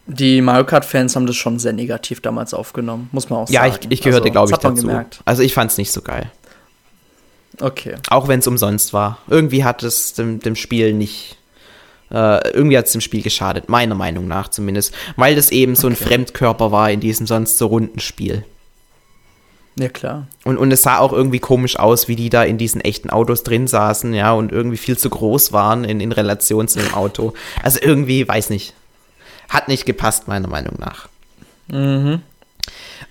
[0.08, 3.74] die Mario Kart-Fans haben das schon sehr negativ damals aufgenommen, muss man auch ja, sagen.
[3.74, 4.88] Ja, ich, ich gehörte, also, glaube ich, dazu.
[4.88, 5.22] Gemerkt.
[5.26, 6.32] Also ich fand es nicht so geil.
[7.60, 7.96] Okay.
[8.10, 9.20] Auch wenn es umsonst war.
[9.28, 11.38] Irgendwie hat es dem, dem Spiel nicht,
[12.12, 15.88] äh, irgendwie hat es dem Spiel geschadet, meiner Meinung nach zumindest, weil das eben so
[15.88, 18.45] ein Fremdkörper war in diesem sonst so runden Spiel.
[19.76, 20.28] Ja, klar.
[20.43, 23.43] Und, und es sah auch irgendwie komisch aus, wie die da in diesen echten Autos
[23.43, 27.34] drin saßen, ja, und irgendwie viel zu groß waren in, in Relation zu dem Auto.
[27.63, 28.74] Also irgendwie, weiß nicht.
[29.48, 31.08] Hat nicht gepasst, meiner Meinung nach.
[31.69, 32.22] Mhm.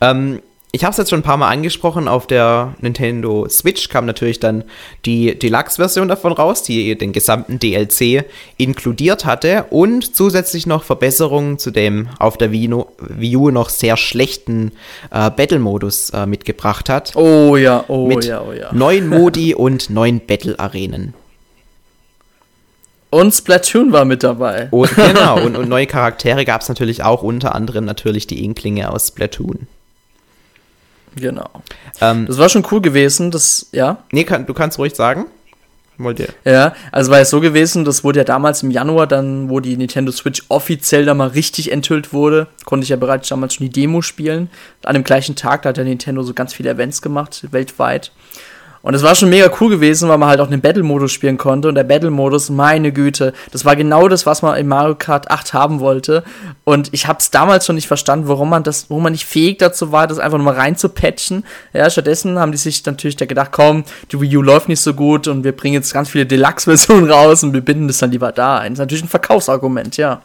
[0.00, 4.04] Ähm, ich habe es jetzt schon ein paar Mal angesprochen, auf der Nintendo Switch kam
[4.04, 4.64] natürlich dann
[5.07, 8.26] die Deluxe-Version davon raus, die den gesamten DLC
[8.59, 13.70] inkludiert hatte und zusätzlich noch Verbesserungen zu dem auf der Wii, no Wii U noch
[13.70, 14.72] sehr schlechten
[15.11, 17.16] äh, Battle-Modus äh, mitgebracht hat.
[17.16, 18.70] Oh ja, oh mit ja, oh ja.
[18.72, 21.14] Neun Modi und neun Battle-Arenen.
[23.11, 24.68] Und Splatoon war mit dabei.
[24.70, 28.92] Und, genau, und, und neue Charaktere gab es natürlich auch, unter anderem natürlich die Inklinge
[28.92, 29.66] aus Splatoon.
[31.16, 31.48] Genau.
[32.00, 33.98] Ähm, das war schon cool gewesen, das, ja.
[34.12, 35.26] Nee, kann, du kannst ruhig sagen.
[36.00, 36.32] Wollt?
[36.44, 39.76] Ja, also war es so gewesen, das wurde ja damals im Januar dann, wo die
[39.76, 43.72] Nintendo Switch offiziell da mal richtig enthüllt wurde, konnte ich ja bereits damals schon die
[43.72, 44.48] Demo spielen.
[44.84, 48.12] An dem gleichen Tag, da hat ja Nintendo so ganz viele Events gemacht, weltweit.
[48.82, 51.68] Und es war schon mega cool gewesen, weil man halt auch den Battle-Modus spielen konnte.
[51.68, 55.52] Und der Battle-Modus, meine Güte, das war genau das, was man in Mario Kart 8
[55.52, 56.22] haben wollte.
[56.64, 59.58] Und ich habe es damals schon nicht verstanden, warum man das, warum man nicht fähig
[59.58, 61.44] dazu war, das einfach nur mal reinzupatchen.
[61.72, 64.94] Ja, stattdessen haben die sich natürlich da gedacht, komm, die Wii U läuft nicht so
[64.94, 68.32] gut und wir bringen jetzt ganz viele Deluxe-Versionen raus und wir binden das dann lieber
[68.32, 68.72] da ein.
[68.72, 70.22] Das ist natürlich ein Verkaufsargument, ja.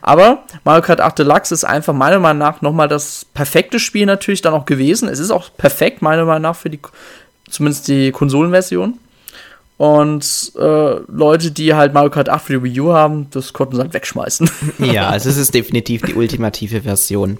[0.00, 4.42] Aber Mario Kart 8 Deluxe ist einfach meiner Meinung nach nochmal das perfekte Spiel natürlich
[4.42, 5.08] dann auch gewesen.
[5.08, 6.80] Es ist auch perfekt, meiner Meinung nach, für die
[7.52, 8.98] Zumindest die Konsolenversion.
[9.76, 13.76] Und äh, Leute, die halt Mario Kart 8 für die Wii U haben, das konnten
[13.76, 14.50] sie halt wegschmeißen.
[14.78, 17.38] ja, also es ist definitiv die ultimative Version.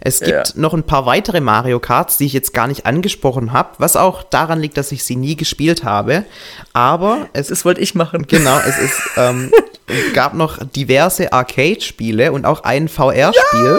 [0.00, 0.44] Es gibt ja.
[0.54, 4.22] noch ein paar weitere Mario Karts, die ich jetzt gar nicht angesprochen habe, was auch
[4.22, 6.24] daran liegt, dass ich sie nie gespielt habe.
[6.72, 8.26] Aber es das wollte ich machen.
[8.28, 9.50] Genau, es ist ähm,
[9.86, 13.32] es gab noch diverse Arcade-Spiele und auch ein VR-Spiel.
[13.64, 13.78] Ja!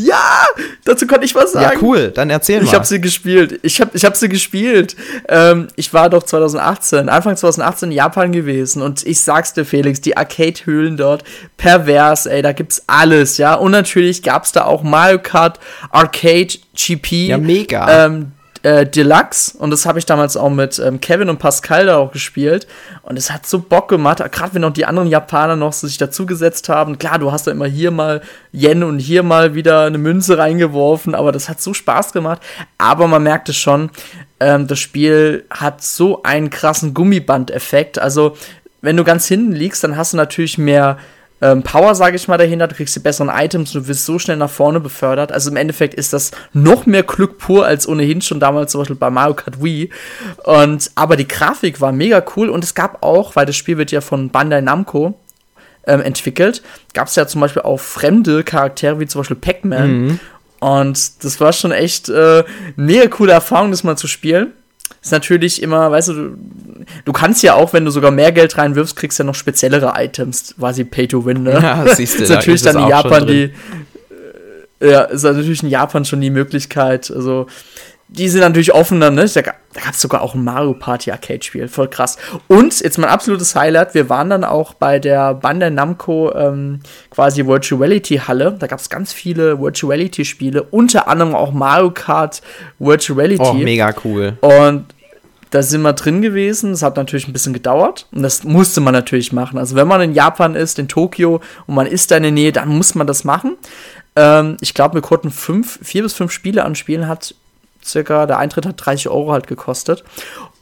[0.00, 0.46] Ja,
[0.84, 1.76] dazu kann ich was sagen.
[1.76, 2.64] Ja, cool, dann erzähl mal.
[2.66, 3.58] Ich habe sie gespielt.
[3.62, 4.94] Ich habe ich hab sie gespielt.
[5.28, 10.00] Ähm, ich war doch 2018, Anfang 2018 in Japan gewesen und ich sag's dir, Felix,
[10.00, 11.24] die Arcade-Höhlen dort,
[11.56, 13.54] pervers, ey, da gibt's alles, ja.
[13.54, 15.58] Und natürlich gab's da auch Mario Kart
[15.90, 17.26] Arcade GP.
[17.26, 18.06] Ja, mega.
[18.06, 18.30] Ähm,
[18.62, 22.12] äh, Deluxe und das habe ich damals auch mit ähm, Kevin und Pascal da auch
[22.12, 22.66] gespielt
[23.02, 26.68] und es hat so Bock gemacht, gerade wenn noch die anderen Japaner noch sich dazugesetzt
[26.68, 26.98] haben.
[26.98, 31.14] Klar, du hast da immer hier mal Yen und hier mal wieder eine Münze reingeworfen,
[31.14, 32.42] aber das hat so Spaß gemacht.
[32.78, 33.90] Aber man merkte schon,
[34.40, 37.98] ähm, das Spiel hat so einen krassen Gummiband-Effekt.
[37.98, 38.36] Also
[38.80, 40.98] wenn du ganz hinten liegst, dann hast du natürlich mehr
[41.40, 42.68] ähm, Power, sage ich mal, dahinter.
[42.68, 45.32] Du kriegst die besseren Items, du wirst so schnell nach vorne befördert.
[45.32, 48.96] Also im Endeffekt ist das noch mehr Glück pur als ohnehin schon damals zum Beispiel
[48.96, 49.90] bei Mario Kart Wii.
[50.44, 53.92] Und, aber die Grafik war mega cool und es gab auch, weil das Spiel wird
[53.92, 55.18] ja von Bandai Namco
[55.86, 56.62] ähm, entwickelt,
[56.92, 59.90] gab es ja zum Beispiel auch fremde Charaktere wie zum Beispiel Pac-Man.
[59.90, 60.20] Mhm.
[60.60, 62.42] Und das war schon echt äh,
[62.74, 64.52] mega coole Erfahrung, das mal zu spielen
[65.02, 66.36] ist natürlich immer, weißt du,
[67.04, 69.92] du kannst ja auch, wenn du sogar mehr Geld reinwirfst, kriegst du ja noch speziellere
[69.96, 71.60] Items, quasi Pay to Win, ne?
[71.62, 73.52] Ja, siehst du, ist natürlich dann in Japan die,
[74.80, 77.46] äh, ja, ist natürlich in Japan schon die Möglichkeit, also,
[78.08, 79.26] die sind natürlich offener, ne?
[79.26, 79.54] Da, gab
[79.90, 82.16] es sogar auch ein Mario Party Arcade-Spiel, voll krass.
[82.48, 86.80] Und jetzt mein absolutes Highlight, wir waren dann auch bei der Bandai Namco ähm,
[87.10, 88.56] quasi Virtual Reality Halle.
[88.58, 92.40] Da gab es ganz viele Virtual Reality Spiele, unter anderem auch Mario Kart
[92.78, 93.42] Virtual Reality.
[93.42, 94.38] Oh, mega cool.
[94.40, 94.86] Und
[95.50, 96.72] da sind wir drin gewesen.
[96.72, 99.58] Das hat natürlich ein bisschen gedauert und das musste man natürlich machen.
[99.58, 102.52] Also wenn man in Japan ist, in Tokio und man ist da in der Nähe,
[102.52, 103.56] dann muss man das machen.
[104.16, 107.34] Ähm, ich glaube, wir konnten fünf, vier bis fünf Spiele anspielen, hat
[107.84, 110.04] circa, der Eintritt hat 30 Euro halt gekostet.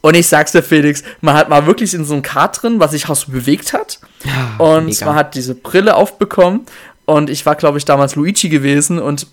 [0.01, 2.91] Und ich sag's dir, Felix, man hat mal wirklich in so einem Kart drin, was
[2.91, 3.99] sich auch so bewegt hat.
[4.23, 5.05] Ja, und mega.
[5.05, 6.65] man hat diese Brille aufbekommen.
[7.05, 9.27] Und ich war, glaube ich, damals Luigi gewesen und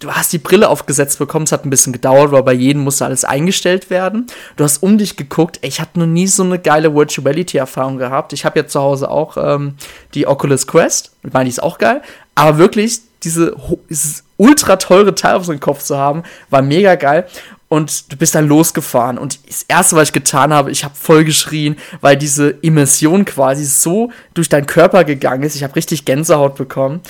[0.00, 3.04] du hast die Brille aufgesetzt bekommen, es hat ein bisschen gedauert, weil bei jedem musste
[3.04, 4.26] alles eingestellt werden.
[4.56, 7.98] Du hast um dich geguckt, ich hatte noch nie so eine geile Virtual Reality Erfahrung
[7.98, 8.32] gehabt.
[8.32, 9.74] Ich habe ja zu Hause auch ähm,
[10.14, 12.02] die Oculus Quest, ich meine, die ist auch geil,
[12.34, 13.56] aber wirklich diese,
[13.88, 17.26] dieses ultra teure Teil auf seinem Kopf zu haben, war mega geil.
[17.68, 19.18] Und du bist dann losgefahren.
[19.18, 23.64] Und das Erste, was ich getan habe, ich habe voll geschrien, weil diese Immersion quasi
[23.64, 25.54] so durch deinen Körper gegangen ist.
[25.54, 27.02] Ich habe richtig Gänsehaut bekommen.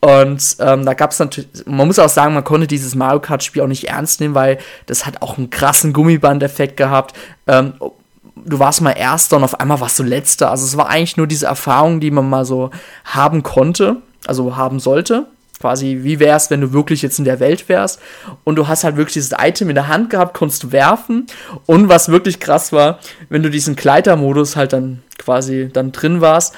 [0.00, 3.62] Und ähm, da gab es natürlich, man muss auch sagen, man konnte dieses Mario Kart-Spiel
[3.62, 7.16] auch nicht ernst nehmen, weil das hat auch einen krassen Gummiband-Effekt gehabt.
[7.46, 7.74] Ähm,
[8.34, 10.50] du warst mal Erster und auf einmal warst du Letzter.
[10.50, 12.70] Also es war eigentlich nur diese Erfahrung, die man mal so
[13.04, 15.26] haben konnte, also haben sollte.
[15.62, 18.00] Quasi, wie wär's, wenn du wirklich jetzt in der Welt wärst?
[18.42, 21.28] Und du hast halt wirklich dieses Item in der Hand gehabt, konntest du werfen.
[21.66, 22.98] Und was wirklich krass war,
[23.28, 26.52] wenn du diesen Kleidermodus halt dann quasi dann drin warst,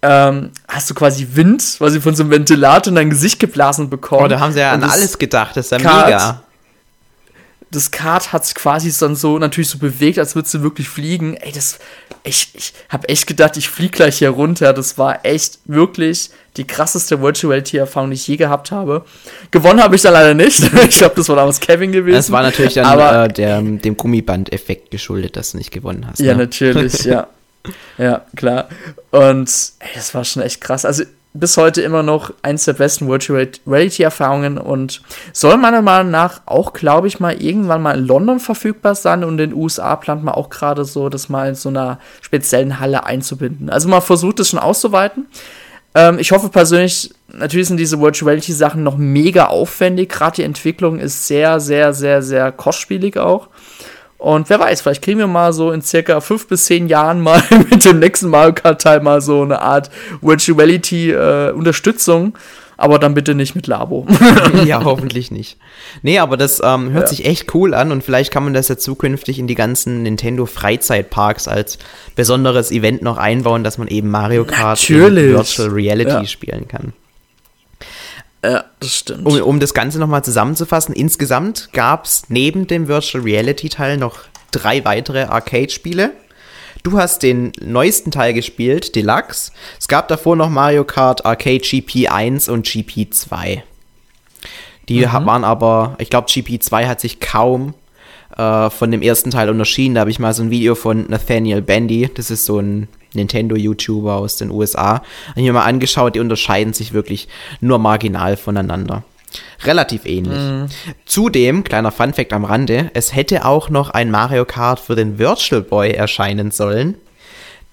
[0.00, 4.24] ähm, hast du quasi Wind, quasi von so einem Ventilator in dein Gesicht geblasen bekommen.
[4.24, 6.42] Oh, da haben sie ja an alles gedacht, das ist ja Kart, mega.
[7.70, 11.34] Das Kart hat sich quasi dann so natürlich so bewegt, als würdest du wirklich fliegen.
[11.36, 11.78] Ey, das,
[12.24, 14.72] ich, ich habe echt gedacht, ich fliege gleich hier runter.
[14.72, 19.04] Das war echt wirklich die krasseste Virtual Reality-Erfahrung, die ich je gehabt habe.
[19.50, 20.60] Gewonnen habe ich da leider nicht.
[20.88, 22.16] ich glaube, das war damals Kevin gewesen.
[22.16, 26.20] Das war natürlich dann aber, äh, der, dem Gummiband-Effekt geschuldet, dass du nicht gewonnen hast.
[26.20, 26.40] Ja, ne?
[26.40, 27.28] natürlich, ja.
[27.98, 28.68] Ja, klar.
[29.10, 29.50] Und
[29.80, 30.84] ey, das war schon echt krass.
[30.84, 31.04] Also
[31.34, 35.02] bis heute immer noch eins der besten Virtual Reality-Erfahrungen und
[35.32, 39.38] soll meiner Meinung nach auch, glaube ich, mal irgendwann mal in London verfügbar sein und
[39.38, 43.04] in den USA plant man auch gerade so, das mal in so einer speziellen Halle
[43.04, 43.70] einzubinden.
[43.70, 45.26] Also man versucht es schon auszuweiten.
[45.94, 50.10] Ähm, ich hoffe persönlich, natürlich sind diese Virtual Reality Sachen noch mega aufwendig.
[50.10, 53.48] Gerade die Entwicklung ist sehr, sehr, sehr, sehr kostspielig auch.
[54.18, 57.42] Und wer weiß, vielleicht kriegen wir mal so in circa fünf bis zehn Jahren mal
[57.70, 59.90] mit dem nächsten Mario Kart Teil mal so eine Art
[60.20, 62.34] Virtual Reality äh, Unterstützung
[62.78, 64.06] aber dann bitte nicht mit Labo.
[64.64, 65.58] ja, hoffentlich nicht.
[66.02, 67.08] Nee, aber das ähm, hört ja.
[67.08, 70.46] sich echt cool an und vielleicht kann man das ja zukünftig in die ganzen Nintendo
[70.46, 71.78] Freizeitparks als
[72.14, 76.24] besonderes Event noch einbauen, dass man eben Mario Kart Virtual Reality ja.
[76.24, 76.92] spielen kann.
[78.44, 79.26] Ja, das stimmt.
[79.26, 84.20] Um, um das Ganze nochmal zusammenzufassen, insgesamt gab es neben dem Virtual Reality Teil noch
[84.50, 86.12] drei weitere Arcade-Spiele.
[86.84, 89.50] Du hast den neuesten Teil gespielt, Deluxe.
[89.78, 93.64] Es gab davor noch Mario Kart Arcade GP 1 und GP 2.
[94.88, 95.26] Die mhm.
[95.26, 97.74] waren aber, ich glaube, GP 2 hat sich kaum
[98.36, 99.96] äh, von dem ersten Teil unterschieden.
[99.96, 104.16] Da habe ich mal so ein Video von Nathaniel Bandy, das ist so ein Nintendo-YouTuber
[104.16, 105.02] aus den USA, habe
[105.36, 107.28] ich mir mal angeschaut, die unterscheiden sich wirklich
[107.60, 109.04] nur marginal voneinander.
[109.64, 110.38] Relativ ähnlich.
[110.38, 110.66] Mhm.
[111.04, 115.62] Zudem, kleiner Funfact am Rande, es hätte auch noch ein Mario Kart für den Virtual
[115.62, 116.94] Boy erscheinen sollen.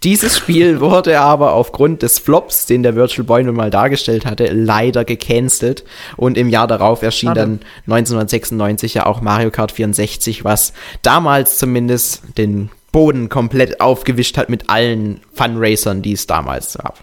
[0.03, 4.47] Dieses Spiel wurde aber aufgrund des Flops, den der Virtual Boy nun mal dargestellt hatte,
[4.51, 5.83] leider gecancelt.
[6.17, 7.41] Und im Jahr darauf erschien Schade.
[7.41, 14.47] dann 1996 ja auch Mario Kart 64, was damals zumindest den Boden komplett aufgewischt hat
[14.47, 16.97] mit allen Funracern, die es damals gab.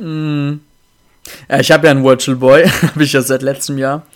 [0.00, 0.60] Mhm.
[1.50, 4.06] Ja, ich habe ja einen Virtual Boy, habe ich ja seit letztem Jahr.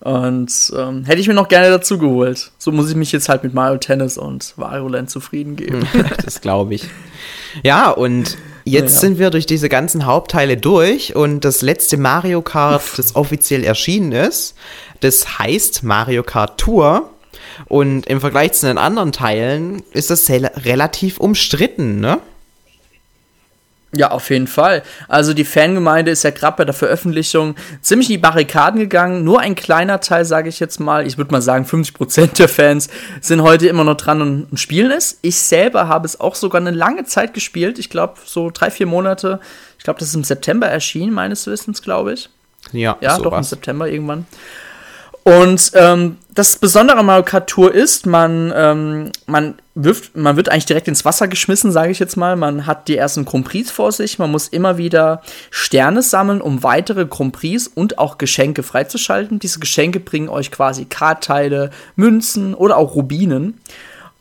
[0.00, 2.52] Und ähm, hätte ich mir noch gerne dazu geholt.
[2.56, 5.86] So muss ich mich jetzt halt mit Mario Tennis und Land zufrieden geben.
[6.24, 6.84] das glaube ich.
[7.62, 9.00] Ja, und jetzt ja.
[9.00, 14.12] sind wir durch diese ganzen Hauptteile durch und das letzte Mario Kart, das offiziell erschienen
[14.12, 14.54] ist,
[15.00, 17.10] das heißt Mario Kart Tour.
[17.66, 22.18] Und im Vergleich zu den anderen Teilen ist das relativ umstritten, ne?
[23.96, 24.82] Ja, auf jeden Fall.
[25.08, 29.24] Also die Fangemeinde ist ja gerade bei der Veröffentlichung ziemlich in die Barrikaden gegangen.
[29.24, 32.88] Nur ein kleiner Teil, sage ich jetzt mal, ich würde mal sagen 50% der Fans
[33.20, 35.18] sind heute immer noch dran und, und spielen es.
[35.22, 37.78] Ich selber habe es auch sogar eine lange Zeit gespielt.
[37.78, 39.40] Ich glaube so drei, vier Monate.
[39.78, 42.28] Ich glaube, das ist im September erschienen, meines Wissens, glaube ich.
[42.72, 44.26] Ja, ja doch im September irgendwann.
[45.26, 50.48] Und ähm, das Besondere an Mario Kart Tour ist, man, ähm, man, wirft, man wird
[50.48, 52.36] eigentlich direkt ins Wasser geschmissen, sage ich jetzt mal.
[52.36, 54.20] Man hat die ersten Grand Prix vor sich.
[54.20, 59.40] Man muss immer wieder Sterne sammeln, um weitere Grand Prix und auch Geschenke freizuschalten.
[59.40, 63.60] Diese Geschenke bringen euch quasi Kartteile, Münzen oder auch Rubinen.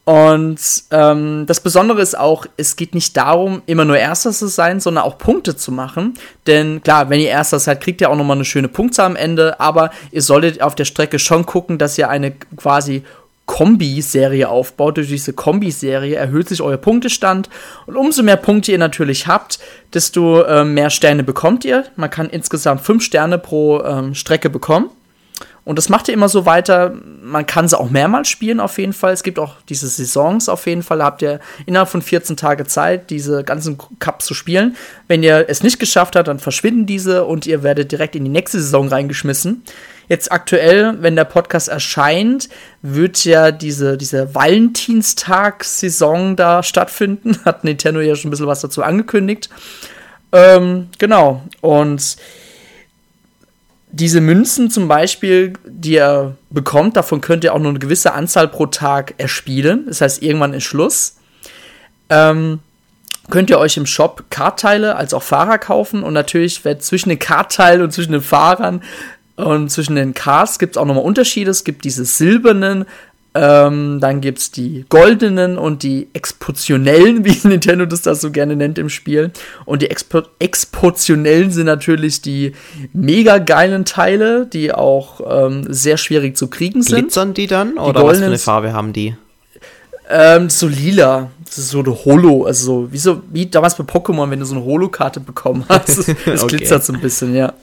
[0.06, 0.60] Und
[0.91, 5.03] ähm, das Besondere ist auch, es geht nicht darum, immer nur Erster zu sein, sondern
[5.03, 6.14] auch Punkte zu machen.
[6.45, 9.60] Denn klar, wenn ihr Erster seid, kriegt ihr auch nochmal eine schöne Punktzahl am Ende.
[9.60, 13.03] Aber ihr solltet auf der Strecke schon gucken, dass ihr eine quasi
[13.47, 14.97] Kombi-Serie aufbaut.
[14.97, 17.49] Durch diese Kombi-Serie erhöht sich euer Punktestand.
[17.88, 19.58] Und umso mehr Punkte ihr natürlich habt,
[19.95, 21.84] desto äh, mehr Sterne bekommt ihr.
[21.95, 24.91] Man kann insgesamt fünf Sterne pro ähm, Strecke bekommen.
[25.66, 26.93] Und das macht ihr immer so weiter.
[27.24, 29.13] Man kann sie auch mehrmals spielen, auf jeden Fall.
[29.13, 30.99] Es gibt auch diese Saisons, auf jeden Fall.
[30.99, 34.76] Da habt ihr innerhalb von 14 Tage Zeit, diese ganzen Cups zu spielen.
[35.07, 38.30] Wenn ihr es nicht geschafft habt, dann verschwinden diese und ihr werdet direkt in die
[38.30, 39.63] nächste Saison reingeschmissen.
[40.07, 42.47] Jetzt aktuell, wenn der Podcast erscheint,
[42.84, 47.39] wird ja diese, diese Valentinstag-Saison da stattfinden.
[47.45, 49.49] Hat Nintendo ja schon ein bisschen was dazu angekündigt.
[50.32, 51.41] Ähm, genau.
[51.61, 52.18] Und
[53.98, 58.50] diese Münzen zum Beispiel, die ihr bekommt, davon könnt ihr auch nur eine gewisse Anzahl
[58.50, 59.86] pro Tag erspielen.
[59.88, 61.16] Das heißt, irgendwann ist Schluss.
[62.10, 62.60] Ähm,
[63.30, 67.20] könnt ihr euch im Shop Kartteile als auch Fahrer kaufen und natürlich wird zwischen den
[67.20, 68.82] Kartteilen und zwischen den Fahrern
[69.38, 71.52] und zwischen den Cars gibt es auch nochmal Unterschiede.
[71.52, 72.86] Es gibt diese silbernen
[73.36, 78.56] ähm, dann gibt es die goldenen und die expotionellen, wie Nintendo das, das so gerne
[78.56, 79.32] nennt im Spiel.
[79.66, 82.54] Und die Expo expotionellen sind natürlich die
[82.94, 86.96] mega geilen Teile, die auch ähm, sehr schwierig zu kriegen sind.
[86.96, 87.74] Glitzern die dann?
[87.74, 89.16] Die oder was für eine Farbe haben die?
[90.10, 91.30] Ähm, so lila.
[91.44, 94.46] Das ist so eine Holo, also so, wie, so, wie damals bei Pokémon, wenn du
[94.46, 96.10] so eine Holo-Karte bekommen hast.
[96.26, 96.58] Es okay.
[96.58, 97.54] glitzert so ein bisschen, ja.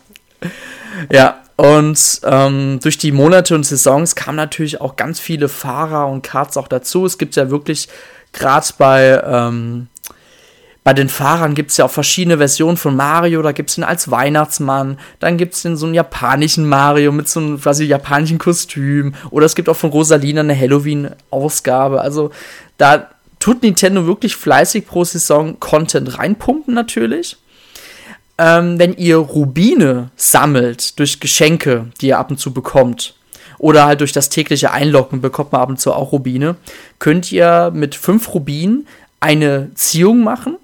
[1.11, 6.23] Ja, und ähm, durch die Monate und Saisons kamen natürlich auch ganz viele Fahrer und
[6.23, 7.07] Karts auch dazu.
[7.07, 7.89] Es gibt ja wirklich,
[8.33, 9.87] gerade bei, ähm,
[10.83, 13.43] bei den Fahrern gibt es ja auch verschiedene Versionen von Mario.
[13.43, 17.29] Da gibt es ihn als Weihnachtsmann, dann gibt es den so einen japanischen Mario mit
[17.29, 19.15] so einem quasi japanischen Kostüm.
[19.31, 22.01] Oder es gibt auch von Rosalina eine Halloween-Ausgabe.
[22.01, 22.33] Also
[22.77, 23.09] da
[23.39, 27.37] tut Nintendo wirklich fleißig pro Saison Content reinpumpen natürlich
[28.39, 33.15] ähm, wenn ihr Rubine sammelt durch Geschenke, die ihr ab und zu bekommt,
[33.59, 36.57] oder halt durch das tägliche Einloggen bekommt man ab und zu auch Rubine,
[36.99, 38.89] könnt ihr mit fünf Rubinen
[39.21, 40.57] eine Ziehung machen.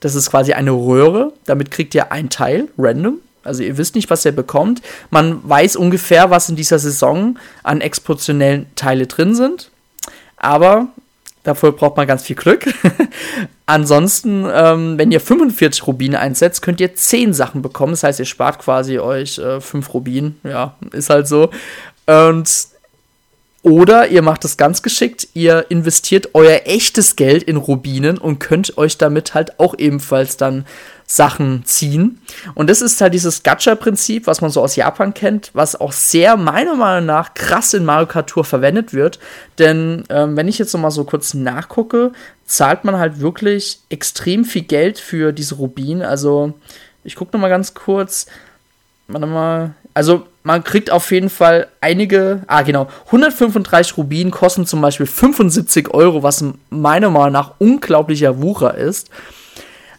[0.00, 1.34] Das ist quasi eine Röhre.
[1.44, 3.18] Damit kriegt ihr ein Teil, random.
[3.44, 4.80] Also ihr wisst nicht, was ihr bekommt.
[5.10, 9.70] Man weiß ungefähr, was in dieser Saison an expositionellen Teile drin sind.
[10.38, 10.88] Aber
[11.46, 12.66] Dafür braucht man ganz viel Glück.
[13.66, 17.92] Ansonsten, ähm, wenn ihr 45 Rubine einsetzt, könnt ihr 10 Sachen bekommen.
[17.92, 20.40] Das heißt, ihr spart quasi euch äh, 5 Rubinen.
[20.42, 21.50] Ja, ist halt so.
[22.06, 22.50] Und
[23.62, 28.76] oder ihr macht es ganz geschickt, ihr investiert euer echtes Geld in Rubinen und könnt
[28.76, 30.66] euch damit halt auch ebenfalls dann
[31.06, 32.20] Sachen ziehen.
[32.54, 36.36] Und das ist halt dieses Gacha-Prinzip, was man so aus Japan kennt, was auch sehr
[36.36, 39.20] meiner Meinung nach krass in Mario Kart Tour verwendet wird.
[39.58, 42.12] Denn ähm, wenn ich jetzt noch mal so kurz nachgucke,
[42.44, 46.08] zahlt man halt wirklich extrem viel Geld für diese Rubine.
[46.08, 46.54] Also
[47.04, 48.26] ich gucke noch mal ganz kurz.
[49.06, 49.74] Warte mal.
[49.94, 55.94] Also man kriegt auf jeden Fall einige, ah genau, 135 Rubinen kosten zum Beispiel 75
[55.94, 59.10] Euro, was meiner Meinung nach unglaublicher Wucher ist.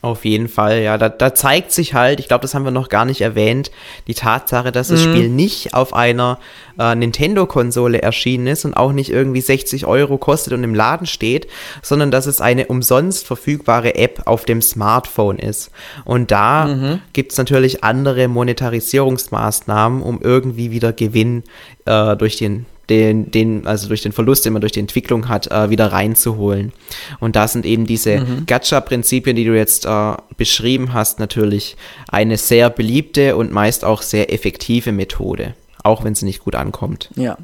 [0.02, 0.98] Auf jeden Fall, ja.
[0.98, 3.72] Da, da zeigt sich halt, ich glaube, das haben wir noch gar nicht erwähnt,
[4.08, 5.12] die Tatsache, dass das mhm.
[5.12, 6.40] Spiel nicht auf einer
[6.80, 11.48] äh, Nintendo-Konsole erschienen ist und auch nicht irgendwie 60 Euro kostet und im Laden steht,
[11.82, 15.72] sondern dass es eine umsonst verfügbare App auf dem Smartphone ist.
[16.06, 17.02] Und da mhm.
[17.14, 21.44] gibt es natürlich andere Monetarisierungsmaßnahmen, um irgendwie wieder Gewinn
[21.86, 25.52] äh, durch den den, den, also durch den Verlust, den man durch die Entwicklung hat,
[25.52, 26.72] äh, wieder reinzuholen.
[27.20, 28.46] Und da sind eben diese mhm.
[28.46, 31.76] Gacha-Prinzipien, die du jetzt äh, beschrieben hast, natürlich
[32.08, 35.54] eine sehr beliebte und meist auch sehr effektive Methode.
[35.84, 37.10] auch wenn sie nicht gut ankommt.
[37.16, 37.38] Ja,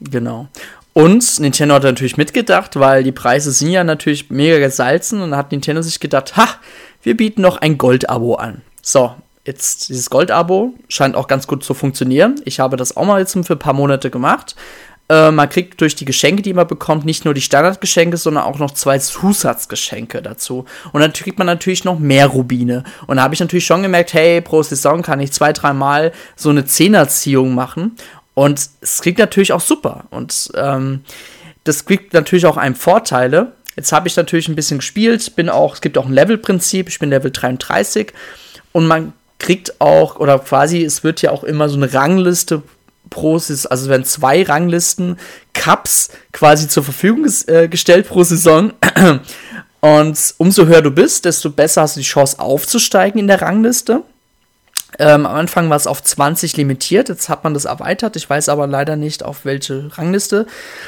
[0.00, 0.48] genau.
[0.92, 5.52] Und Nintendo hat natürlich mitgedacht, weil die Preise sind ja natürlich mega gesalzen und hat
[5.52, 6.48] Nintendo sich gedacht, ha,
[7.02, 8.62] wir bieten noch ein Gold-Abo an.
[8.82, 9.14] So,
[9.46, 12.40] jetzt dieses Gold-Abo scheint auch ganz gut zu funktionieren.
[12.44, 14.56] Ich habe das auch mal jetzt für ein paar Monate gemacht.
[15.08, 18.58] Äh, man kriegt durch die Geschenke, die man bekommt, nicht nur die Standardgeschenke, sondern auch
[18.58, 20.64] noch zwei Zusatzgeschenke dazu.
[20.92, 22.82] Und dann kriegt man natürlich noch mehr Rubine.
[23.06, 26.50] Und da habe ich natürlich schon gemerkt, hey, pro Saison kann ich zwei, dreimal so
[26.50, 27.96] eine Zehnerziehung machen.
[28.34, 30.04] Und es kriegt natürlich auch super.
[30.10, 31.04] Und ähm,
[31.64, 33.52] das kriegt natürlich auch einem Vorteile.
[33.76, 36.98] Jetzt habe ich natürlich ein bisschen gespielt, bin auch, es gibt auch ein Levelprinzip, ich
[36.98, 38.12] bin Level 33
[38.72, 42.62] und man kriegt auch, oder quasi, es wird ja auch immer so eine Rangliste
[43.10, 45.18] pro, also es werden zwei Ranglisten
[45.52, 48.72] Cups quasi zur Verfügung äh, gestellt pro Saison.
[49.80, 54.02] Und umso höher du bist, desto besser hast du die Chance aufzusteigen in der Rangliste.
[54.98, 58.16] Ähm, am Anfang war es auf 20 limitiert, jetzt hat man das erweitert.
[58.16, 60.46] Ich weiß aber leider nicht, auf welche Rangliste.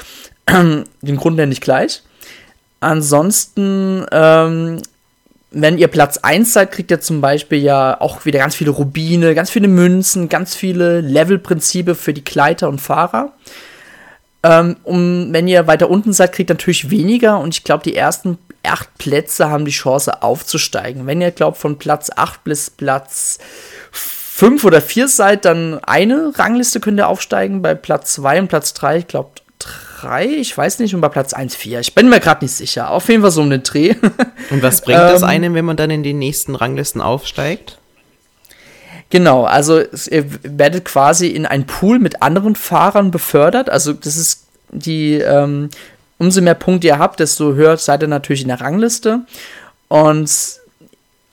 [0.49, 2.03] Den Grund nenne ich gleich.
[2.81, 4.81] Ansonsten ähm,
[5.51, 9.35] wenn ihr Platz 1 seid, kriegt ihr zum Beispiel ja auch wieder ganz viele Rubine,
[9.35, 13.33] ganz viele Münzen, ganz viele Levelprinzipe für die Gleiter und Fahrer.
[14.43, 17.97] Ähm, um, wenn ihr weiter unten seid, kriegt ihr natürlich weniger und ich glaube, die
[17.97, 21.07] ersten acht Plätze haben die Chance aufzusteigen.
[21.07, 23.39] Wenn ihr glaubt, von Platz 8 bis Platz
[23.93, 27.63] 5 oder 4 seid, dann eine Rangliste könnt ihr aufsteigen.
[27.63, 29.31] Bei Platz 2 und Platz 3, ich glaube,
[30.01, 31.81] 3, ich weiß nicht, und bei Platz 1, 4.
[31.81, 32.91] Ich bin mir gerade nicht sicher.
[32.91, 33.95] Auf jeden Fall so um den Dreh.
[34.51, 37.79] Und was bringt das ähm, einem, wenn man dann in die nächsten Ranglisten aufsteigt?
[39.11, 43.71] Genau, also ihr werdet quasi in einen Pool mit anderen Fahrern befördert.
[43.71, 45.71] Also das ist die, ähm,
[46.19, 49.21] umso mehr Punkte ihr habt, desto höher seid ihr natürlich in der Rangliste.
[49.89, 50.31] Und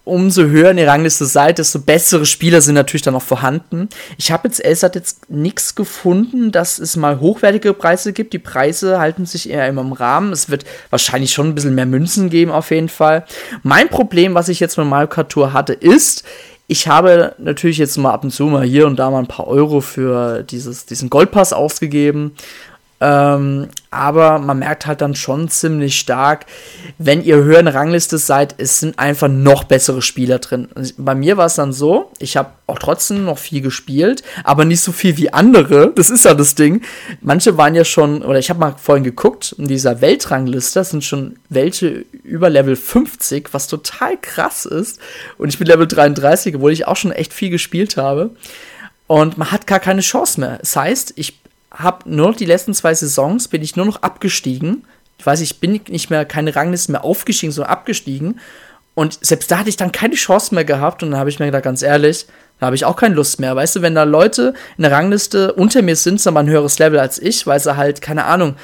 [0.05, 3.89] umso höher in der Rangliste seid, desto bessere Spieler sind natürlich dann auch vorhanden.
[4.17, 8.31] Ich habe jetzt, es hat jetzt nichts gefunden, dass es mal hochwertige Preise gibt.
[8.33, 10.31] Die Preise halten sich eher immer im Rahmen.
[10.31, 13.25] Es wird wahrscheinlich schon ein bisschen mehr Münzen geben, auf jeden Fall.
[13.63, 16.23] Mein Problem, was ich jetzt mit Mario Kart Tour hatte, ist,
[16.67, 19.47] ich habe natürlich jetzt mal ab und zu mal hier und da mal ein paar
[19.47, 22.33] Euro für dieses, diesen Goldpass ausgegeben
[23.01, 26.45] ähm, aber man merkt halt dann schon ziemlich stark,
[26.97, 30.69] wenn ihr höher in Rangliste seid, es sind einfach noch bessere Spieler drin.
[30.97, 34.79] Bei mir war es dann so, ich habe auch trotzdem noch viel gespielt, aber nicht
[34.79, 35.91] so viel wie andere.
[35.93, 36.81] Das ist ja das Ding.
[37.21, 41.35] Manche waren ja schon, oder ich habe mal vorhin geguckt, in dieser Weltrangliste sind schon
[41.49, 44.99] welche über Level 50, was total krass ist.
[45.37, 48.31] Und ich bin Level 33, obwohl ich auch schon echt viel gespielt habe.
[49.07, 50.57] Und man hat gar keine Chance mehr.
[50.59, 51.39] Das heißt, ich
[51.75, 54.85] habe nur die letzten zwei Saisons bin ich nur noch abgestiegen.
[55.17, 58.39] Ich weiß, ich bin nicht mehr keine Rangliste mehr aufgestiegen, sondern abgestiegen.
[58.93, 61.03] Und selbst da hatte ich dann keine Chance mehr gehabt.
[61.03, 62.27] Und dann habe ich mir gedacht, ganz ehrlich,
[62.59, 63.55] da habe ich auch keine Lust mehr.
[63.55, 66.79] Weißt du, wenn da Leute in der Rangliste unter mir sind, sind aber ein höheres
[66.79, 68.55] Level als ich, weil sie halt, keine Ahnung,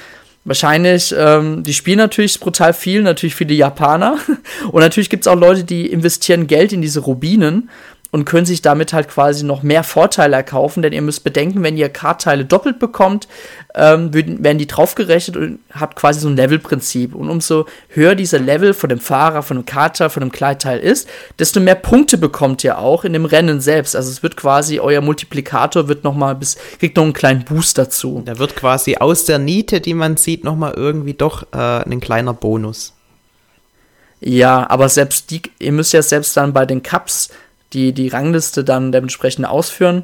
[0.45, 4.17] wahrscheinlich, ähm, die spielen natürlich brutal viel, natürlich viele Japaner.
[4.71, 7.69] Und natürlich gibt es auch Leute, die investieren Geld in diese Rubinen
[8.11, 11.77] und können sich damit halt quasi noch mehr Vorteile erkaufen, denn ihr müsst bedenken, wenn
[11.77, 13.29] ihr Kartteile doppelt bekommt,
[13.73, 17.15] ähm, werden die draufgerechnet und habt quasi so ein Levelprinzip.
[17.15, 21.07] Und umso höher dieser Level von dem Fahrer, von dem Kartteil, von dem Kleidteil ist,
[21.39, 23.95] desto mehr Punkte bekommt ihr auch in dem Rennen selbst.
[23.95, 28.21] Also es wird quasi, euer Multiplikator wird nochmal bis, kriegt noch einen kleinen Boost dazu.
[28.25, 32.33] Da wird quasi aus der Niete, die man sieht, nochmal irgendwie doch äh, ein kleiner
[32.33, 32.93] Bonus.
[34.23, 37.29] Ja, aber selbst die, ihr müsst ja selbst dann bei den Cups
[37.73, 40.03] die die Rangliste dann dementsprechend ausführen,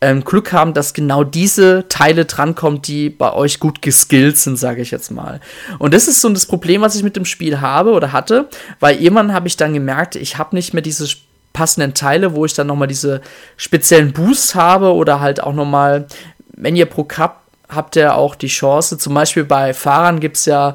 [0.00, 4.80] ähm, Glück haben, dass genau diese Teile drankommen, die bei euch gut geskillt sind, sage
[4.80, 5.40] ich jetzt mal.
[5.78, 8.48] Und das ist so das Problem, was ich mit dem Spiel habe oder hatte,
[8.80, 11.08] weil irgendwann habe ich dann gemerkt, ich habe nicht mehr diese
[11.52, 13.20] passenden Teile, wo ich dann nochmal diese
[13.56, 16.06] speziellen Boosts habe oder halt auch nochmal,
[16.54, 18.98] wenn ihr pro Cup habt ihr auch die Chance.
[18.98, 20.74] Zum Beispiel bei Fahrern gibt es ja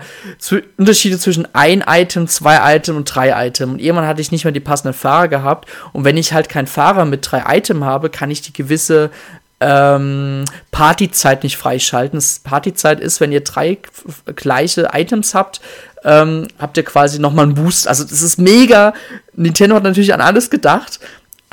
[0.77, 3.73] Unterschiede zwischen ein Item, zwei Item und drei Item.
[3.73, 5.67] Und irgendwann hatte ich nicht mehr die passenden Fahrer gehabt.
[5.91, 9.09] Und wenn ich halt keinen Fahrer mit drei Item habe, kann ich die gewisse
[9.59, 12.21] ähm, Partyzeit nicht freischalten.
[12.43, 13.77] Partyzeit ist, wenn ihr drei
[14.35, 15.61] gleiche Items habt,
[16.03, 17.87] ähm, habt ihr quasi nochmal einen Boost.
[17.87, 18.93] Also das ist mega.
[19.35, 20.99] Nintendo hat natürlich an alles gedacht.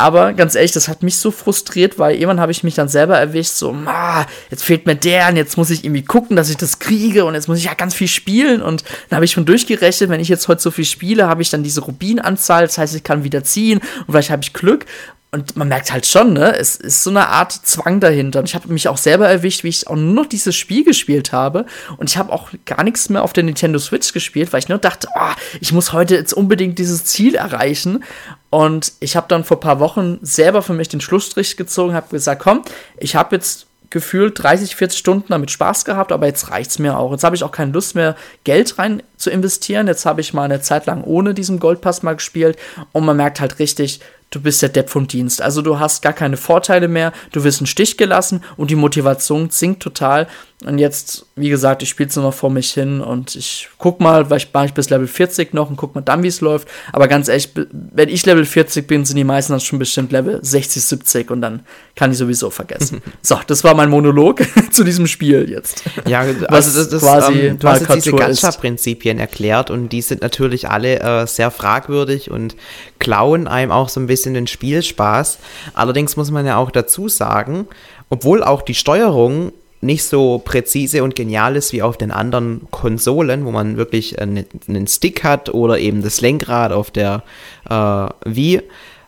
[0.00, 3.18] Aber ganz ehrlich, das hat mich so frustriert, weil irgendwann habe ich mich dann selber
[3.18, 6.56] erwischt, so, ma, jetzt fehlt mir der und jetzt muss ich irgendwie gucken, dass ich
[6.56, 8.62] das kriege und jetzt muss ich ja ganz viel spielen.
[8.62, 11.50] Und dann habe ich schon durchgerechnet, wenn ich jetzt heute so viel spiele, habe ich
[11.50, 14.86] dann diese Rubinanzahl, das heißt, ich kann wieder ziehen und vielleicht habe ich Glück.
[15.32, 18.40] Und man merkt halt schon, ne, es ist so eine Art Zwang dahinter.
[18.40, 21.30] Und ich habe mich auch selber erwischt, wie ich auch nur noch dieses Spiel gespielt
[21.32, 21.66] habe.
[21.98, 24.78] Und ich habe auch gar nichts mehr auf der Nintendo Switch gespielt, weil ich nur
[24.78, 28.02] dachte, oh, ich muss heute jetzt unbedingt dieses Ziel erreichen.
[28.50, 32.42] Und ich habe dann vor paar Wochen selber für mich den Schlussstrich gezogen, habe gesagt,
[32.42, 32.62] komm,
[32.98, 36.96] ich habe jetzt gefühlt 30, 40 Stunden damit Spaß gehabt, aber jetzt reicht es mir
[36.96, 37.10] auch.
[37.12, 39.88] Jetzt habe ich auch keine Lust mehr, Geld rein zu investieren.
[39.88, 42.56] Jetzt habe ich mal eine Zeit lang ohne diesen Goldpass mal gespielt
[42.92, 45.42] und man merkt halt richtig, du bist der Depp vom Dienst.
[45.42, 49.50] Also du hast gar keine Vorteile mehr, du wirst einen Stich gelassen und die Motivation
[49.50, 50.26] sinkt total.
[50.66, 53.98] Und jetzt, wie gesagt, ich spiele es nur noch vor mich hin und ich guck
[53.98, 56.42] mal, weil ich war ich bis Level 40 noch und guck mal dann, wie es
[56.42, 56.68] läuft.
[56.92, 60.38] Aber ganz ehrlich, wenn ich Level 40 bin, sind die meisten dann schon bestimmt Level
[60.42, 61.60] 60, 70 und dann
[61.96, 63.00] kann ich sowieso vergessen.
[63.22, 65.82] so, das war mein Monolog zu diesem Spiel jetzt.
[66.06, 70.20] Ja, also das, das, quasi ähm, du hast jetzt diese Gacha-Prinzipien erklärt und die sind
[70.20, 72.54] natürlich alle äh, sehr fragwürdig und
[72.98, 75.38] klauen einem auch so ein bisschen den Spielspaß.
[75.74, 77.66] Allerdings muss man ja auch dazu sagen,
[78.08, 79.52] obwohl auch die Steuerung
[79.82, 84.44] nicht so präzise und genial ist wie auf den anderen Konsolen, wo man wirklich einen,
[84.68, 87.22] einen Stick hat oder eben das Lenkrad auf der
[87.68, 88.62] äh, Wii,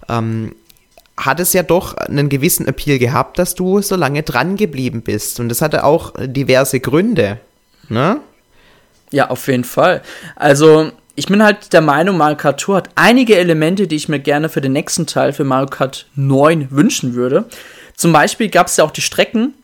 [0.09, 0.55] ähm,
[1.17, 5.41] hat es ja doch einen gewissen Appeal gehabt, dass du so lange dran geblieben bist.
[5.41, 7.39] Und das hatte auch diverse Gründe.
[7.89, 8.21] Ne?
[9.11, 10.01] Ja, auf jeden Fall.
[10.37, 14.19] Also, ich bin halt der Meinung, Mario Kart Tour hat einige Elemente, die ich mir
[14.21, 17.45] gerne für den nächsten Teil, für Mario Kart 9 wünschen würde.
[17.97, 19.55] Zum Beispiel gab es ja auch die Strecken,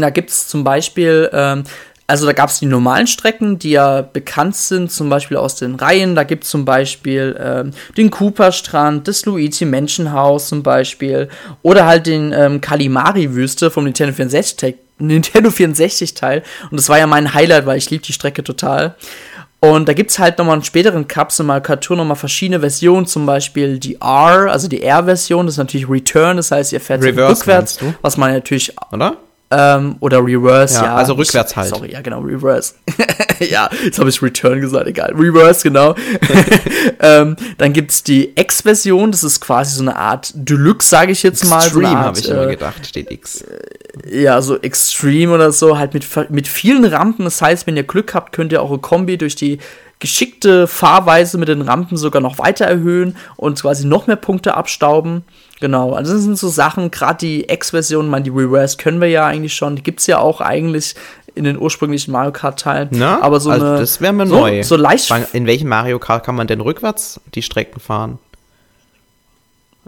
[0.00, 1.64] Da gibt es zum Beispiel, ähm,
[2.06, 5.74] also da gab es die normalen Strecken, die ja bekannt sind, zum Beispiel aus den
[5.74, 6.14] Reihen.
[6.14, 11.28] Da gibt es zum Beispiel ähm, den Cooper-Strand, das Luigi Menschenhaus zum Beispiel.
[11.62, 16.42] Oder halt den ähm, Kalimari-Wüste vom Nintendo 64, Nintendo 64 Teil.
[16.70, 18.94] Und das war ja mein Highlight, weil ich liebe die Strecke total.
[19.64, 23.24] Und da gibt es halt nochmal einen späteren Cups in Markatur nochmal verschiedene Versionen, zum
[23.24, 27.78] Beispiel die R, also die R-Version, das ist natürlich Return, das heißt, ihr fährt rückwärts,
[28.02, 28.74] was man natürlich.
[28.92, 29.16] Oder?
[29.56, 30.84] Ähm, oder Reverse, ja.
[30.84, 30.94] ja.
[30.96, 31.68] Also rückwärts halt.
[31.68, 32.74] Sorry, ja, genau, Reverse.
[33.40, 35.12] ja, jetzt habe ich Return gesagt, egal.
[35.14, 35.94] Reverse, genau.
[37.00, 41.22] ähm, dann gibt es die X-Version, das ist quasi so eine Art Deluxe, sage ich
[41.22, 41.64] jetzt mal.
[41.64, 43.44] Extreme, so habe ich immer äh, gedacht, steht X.
[44.10, 47.24] Ja, so Extreme oder so, halt mit, mit vielen Rampen.
[47.24, 49.58] Das heißt, wenn ihr Glück habt, könnt ihr eure Kombi durch die
[50.00, 55.24] geschickte Fahrweise mit den Rampen sogar noch weiter erhöhen und quasi noch mehr Punkte abstauben.
[55.60, 59.26] Genau, also das sind so Sachen, gerade die X-Version, man, die Reverse können wir ja
[59.26, 60.94] eigentlich schon, die gibt es ja auch eigentlich
[61.34, 63.02] in den ursprünglichen Mario Kart-Teilen.
[63.02, 64.62] Aber so also eine, das wäre mir so, neu.
[64.62, 65.12] So leicht.
[65.32, 68.18] In welchem Mario Kart kann man denn rückwärts die Strecken fahren?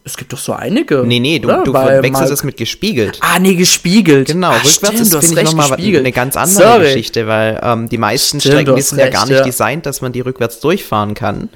[0.04, 1.02] Es gibt doch so einige.
[1.04, 3.18] Nee, nee, du, du verwechselst es mit gespiegelt.
[3.22, 4.28] Ah, nee, gespiegelt.
[4.28, 6.84] Genau, ah, rückwärts ist, finde ich, nochmal eine ganz andere Sorry.
[6.84, 9.42] Geschichte, weil ähm, die meisten stimmt, Strecken sind recht, ja gar nicht ja.
[9.42, 11.48] designt, dass man die rückwärts durchfahren kann.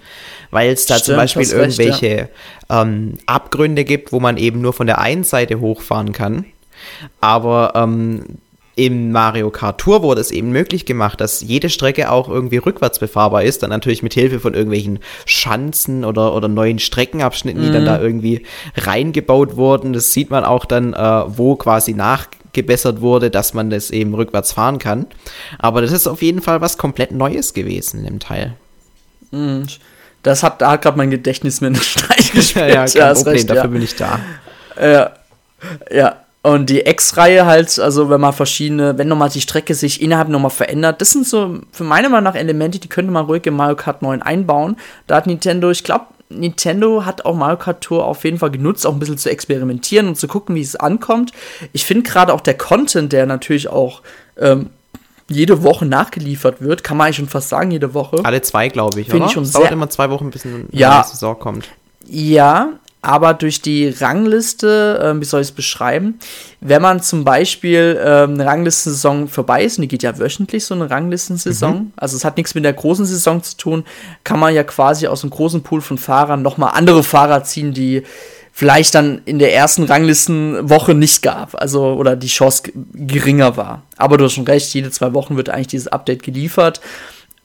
[0.50, 2.30] Weil es da stimmt, zum Beispiel irgendwelche recht,
[2.68, 2.82] ja.
[2.82, 6.44] ähm, Abgründe gibt, wo man eben nur von der einen Seite hochfahren kann.
[7.20, 8.38] Aber ähm,
[8.76, 12.98] im Mario Kart Tour wurde es eben möglich gemacht, dass jede Strecke auch irgendwie rückwärts
[12.98, 13.62] befahrbar ist.
[13.62, 17.74] Dann natürlich mit Hilfe von irgendwelchen Schanzen oder, oder neuen Streckenabschnitten, die mhm.
[17.74, 18.46] dann da irgendwie
[18.76, 19.92] reingebaut wurden.
[19.92, 24.52] Das sieht man auch dann, äh, wo quasi nachgebessert wurde, dass man das eben rückwärts
[24.52, 25.06] fahren kann.
[25.58, 28.54] Aber das ist auf jeden Fall was komplett Neues gewesen im Teil.
[29.30, 29.66] Mhm.
[30.22, 32.74] Das hat, da hat gerade mein Gedächtnis mir einen Streich gespielt.
[32.74, 33.68] ja, kein ja, Problem, recht, dafür ja.
[33.68, 34.20] bin ich da.
[34.80, 35.10] Ja,
[35.90, 36.16] ja.
[36.42, 40.50] Und die X-Reihe halt, also wenn man verschiedene, wenn nochmal die Strecke sich innerhalb nochmal
[40.50, 43.76] verändert, das sind so für meine Meinung nach Elemente, die könnte man ruhig in Mario
[43.76, 44.76] Kart 9 einbauen.
[45.06, 48.86] Da hat Nintendo, ich glaube, Nintendo hat auch Mario Kart Tour auf jeden Fall genutzt,
[48.86, 51.32] auch ein bisschen zu experimentieren und zu gucken, wie es ankommt.
[51.72, 54.00] Ich finde gerade auch der Content, der natürlich auch
[54.38, 54.70] ähm,
[55.30, 58.20] jede Woche nachgeliefert wird, kann man eigentlich schon fast sagen, jede Woche.
[58.24, 61.02] Alle zwei, glaube ich, Finde ich schon es dauert immer zwei Wochen, bis eine ja,
[61.04, 61.68] Saison kommt.
[62.06, 62.72] Ja,
[63.02, 66.18] aber durch die Rangliste, äh, wie soll ich es beschreiben,
[66.60, 70.74] wenn man zum Beispiel äh, eine Ranglistensaison vorbei ist, und die geht ja wöchentlich, so
[70.74, 71.92] eine Ranglistensaison, mhm.
[71.96, 73.84] also es hat nichts mit der großen Saison zu tun,
[74.24, 78.02] kann man ja quasi aus einem großen Pool von Fahrern nochmal andere Fahrer ziehen, die
[78.60, 83.84] vielleicht dann in der ersten Ranglistenwoche nicht gab, also oder die Chance geringer war.
[83.96, 86.82] Aber du hast schon recht, jede zwei Wochen wird eigentlich dieses Update geliefert.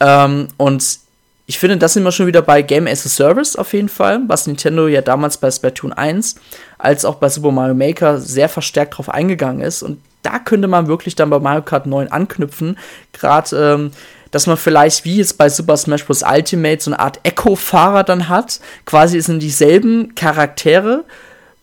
[0.01, 0.99] Ähm, und
[1.45, 4.23] ich finde, das sind wir schon wieder bei Game as a Service auf jeden Fall,
[4.27, 6.35] was Nintendo ja damals bei Splatoon 1
[6.79, 9.83] als auch bei Super Mario Maker sehr verstärkt drauf eingegangen ist.
[9.83, 12.77] Und da könnte man wirklich dann bei Mario Kart 9 anknüpfen.
[13.13, 13.91] Gerade, ähm,
[14.31, 16.23] dass man vielleicht wie jetzt bei Super Smash Bros.
[16.23, 18.59] Ultimate so eine Art Echo-Fahrer dann hat.
[18.85, 21.03] Quasi sind dieselben Charaktere,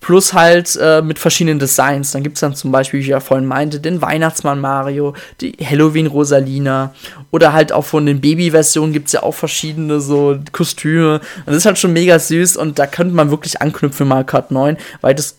[0.02, 2.10] plus halt äh, mit verschiedenen Designs.
[2.10, 5.52] Dann gibt es dann zum Beispiel, wie ich ja vorhin meinte, den Weihnachtsmann Mario, die
[5.64, 6.92] Halloween Rosalina
[7.30, 11.14] oder halt auch von den Baby-Versionen gibt es ja auch verschiedene so Kostüme.
[11.14, 14.50] Und das ist halt schon mega süß und da könnte man wirklich anknüpfen Mario Kart
[14.50, 15.36] 9, weil das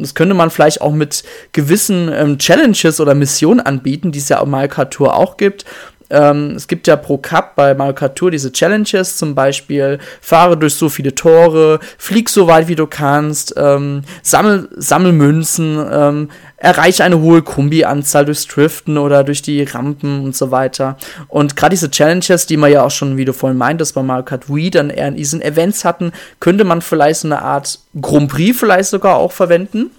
[0.00, 4.38] das könnte man vielleicht auch mit gewissen ähm, Challenges oder Missionen anbieten, die es ja
[4.38, 5.64] auf Mario Kart Tour auch gibt.
[6.10, 10.56] Ähm, es gibt ja pro Cup bei Mario Kart Tour diese Challenges, zum Beispiel fahre
[10.56, 16.28] durch so viele Tore, flieg so weit wie du kannst, ähm, sammel, sammel Münzen, ähm,
[16.56, 20.96] erreiche eine hohe Kombi-Anzahl durchs Driften oder durch die Rampen und so weiter.
[21.28, 24.24] Und gerade diese Challenges, die man ja auch schon, wie du vorhin meintest, bei Mario
[24.24, 28.30] Kart Wii dann eher in diesen Events hatten, könnte man vielleicht so eine Art Grand
[28.30, 29.90] Prix vielleicht sogar auch verwenden.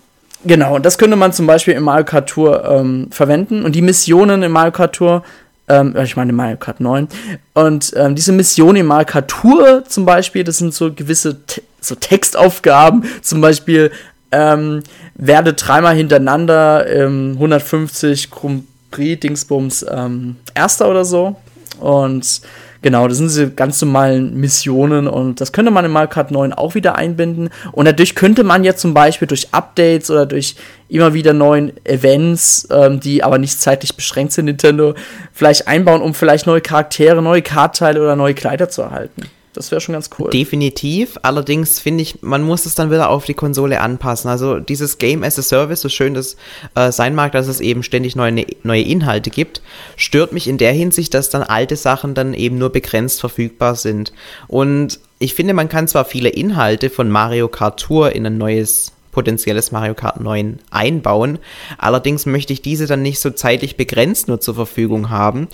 [0.45, 3.63] Genau, und das könnte man zum Beispiel im Mario Kart Tour ähm, verwenden.
[3.63, 5.23] Und die Missionen im Mario Kart Tour,
[5.69, 7.07] ähm, ich meine Mario Kart 9,
[7.53, 11.37] und ähm, diese Missionen im Mario Kart Tour zum Beispiel, das sind so gewisse
[11.81, 13.91] so Textaufgaben, zum Beispiel
[14.31, 14.83] ähm,
[15.15, 21.35] werde dreimal hintereinander ähm, 150 Grand Prix Dingsbums ähm, Erster oder so.
[21.79, 22.41] Und
[22.81, 26.53] genau, das sind diese ganz normalen Missionen und das könnte man in Mario Kart 9
[26.53, 27.49] auch wieder einbinden.
[27.71, 30.55] Und dadurch könnte man jetzt zum Beispiel durch Updates oder durch
[30.87, 34.95] immer wieder neuen Events, ähm, die aber nicht zeitlich beschränkt sind, Nintendo,
[35.33, 39.23] vielleicht einbauen, um vielleicht neue Charaktere, neue Kartteile oder neue Kleider zu erhalten.
[39.59, 40.29] Das wäre schon ganz cool.
[40.29, 41.19] Definitiv.
[41.21, 44.31] Allerdings finde ich, man muss es dann wieder auf die Konsole anpassen.
[44.31, 46.37] Also dieses Game as a Service, so schön das
[46.75, 49.61] äh, sein mag, dass es eben ständig neue, neue Inhalte gibt,
[49.97, 54.13] stört mich in der Hinsicht, dass dann alte Sachen dann eben nur begrenzt verfügbar sind.
[54.47, 58.93] Und ich finde, man kann zwar viele Inhalte von Mario Kart Tour in ein neues
[59.11, 61.37] potenzielles Mario Kart 9 einbauen.
[61.77, 65.49] Allerdings möchte ich diese dann nicht so zeitlich begrenzt nur zur Verfügung haben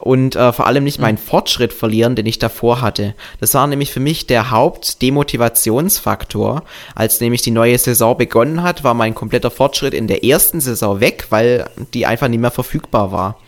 [0.00, 3.14] und äh, vor allem nicht meinen Fortschritt verlieren, den ich davor hatte.
[3.38, 6.62] Das war nämlich für mich der Hauptdemotivationsfaktor.
[6.94, 11.00] Als nämlich die neue Saison begonnen hat, war mein kompletter Fortschritt in der ersten Saison
[11.00, 13.38] weg, weil die einfach nicht mehr verfügbar war.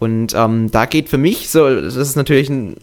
[0.00, 2.76] Und ähm, da geht für mich so, das ist natürlich ein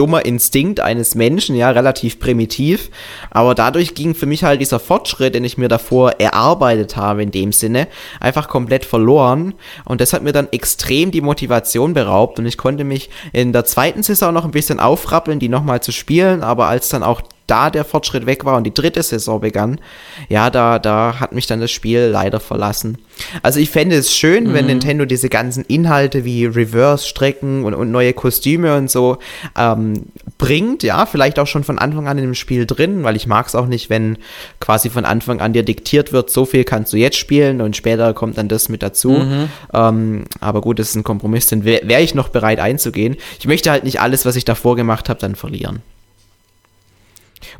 [0.00, 2.88] dummer Instinkt eines Menschen, ja, relativ primitiv.
[3.30, 7.30] Aber dadurch ging für mich halt dieser Fortschritt, den ich mir davor erarbeitet habe in
[7.30, 7.86] dem Sinne,
[8.18, 9.52] einfach komplett verloren.
[9.84, 12.38] Und das hat mir dann extrem die Motivation beraubt.
[12.38, 15.92] Und ich konnte mich in der zweiten Saison noch ein bisschen aufrappeln, die nochmal zu
[15.92, 16.42] spielen.
[16.42, 17.20] Aber als dann auch
[17.50, 19.80] da der Fortschritt weg war und die dritte Saison begann,
[20.28, 22.98] ja, da, da hat mich dann das Spiel leider verlassen.
[23.42, 24.54] Also ich fände es schön, mhm.
[24.54, 29.18] wenn Nintendo diese ganzen Inhalte wie Reverse-Strecken und, und neue Kostüme und so
[29.58, 30.04] ähm,
[30.38, 33.46] bringt, ja, vielleicht auch schon von Anfang an in dem Spiel drin, weil ich mag
[33.46, 34.18] es auch nicht, wenn
[34.60, 38.14] quasi von Anfang an dir diktiert wird, so viel kannst du jetzt spielen und später
[38.14, 39.10] kommt dann das mit dazu.
[39.10, 39.48] Mhm.
[39.74, 43.16] Ähm, aber gut, das ist ein Kompromiss, den wäre wär ich noch bereit einzugehen.
[43.38, 45.82] Ich möchte halt nicht alles, was ich davor gemacht habe, dann verlieren.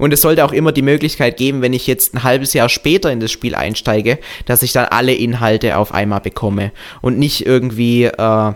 [0.00, 3.12] Und es sollte auch immer die Möglichkeit geben, wenn ich jetzt ein halbes Jahr später
[3.12, 6.72] in das Spiel einsteige, dass ich dann alle Inhalte auf einmal bekomme
[7.02, 8.52] und nicht irgendwie äh,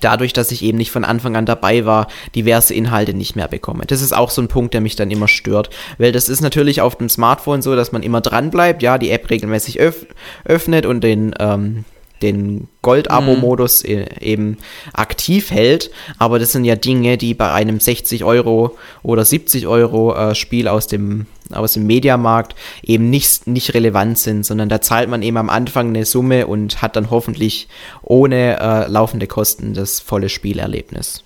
[0.00, 3.84] dadurch, dass ich eben nicht von Anfang an dabei war, diverse Inhalte nicht mehr bekomme.
[3.86, 6.80] Das ist auch so ein Punkt, der mich dann immer stört, weil das ist natürlich
[6.80, 10.06] auf dem Smartphone so, dass man immer dran bleibt, ja, die App regelmäßig öff
[10.44, 11.84] öffnet und den ähm,
[12.22, 13.90] den Gold-Abo-Modus mhm.
[13.90, 14.58] E-, eben
[14.92, 15.90] aktiv hält.
[16.18, 20.68] Aber das sind ja Dinge, die bei einem 60 Euro oder 70 Euro äh, Spiel
[20.68, 25.36] aus dem, aus dem Mediamarkt eben nicht, nicht relevant sind, sondern da zahlt man eben
[25.36, 27.68] am Anfang eine Summe und hat dann hoffentlich
[28.02, 31.22] ohne äh, laufende Kosten das volle Spielerlebnis.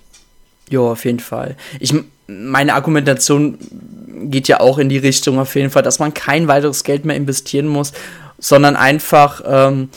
[0.69, 1.57] Ja, auf jeden Fall.
[1.79, 1.93] Ich,
[2.27, 3.57] meine Argumentation
[4.23, 7.15] geht ja auch in die Richtung auf jeden Fall, dass man kein weiteres Geld mehr
[7.15, 7.91] investieren muss,
[8.39, 9.89] sondern einfach ähm,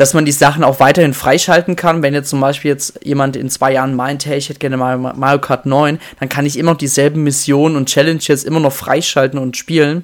[0.00, 2.02] dass man die Sachen auch weiterhin freischalten kann.
[2.02, 4.96] Wenn jetzt zum Beispiel jetzt jemand in zwei Jahren meint, hey, ich hätte gerne mal
[4.96, 9.38] Mario Kart 9, dann kann ich immer noch dieselben Missionen und Challenges immer noch freischalten
[9.38, 10.02] und spielen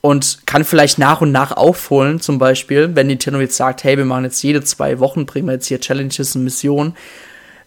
[0.00, 4.04] und kann vielleicht nach und nach aufholen, zum Beispiel, wenn Nintendo jetzt sagt, hey, wir
[4.04, 6.96] machen jetzt jede zwei Wochen, bringen wir jetzt hier Challenges und Missionen.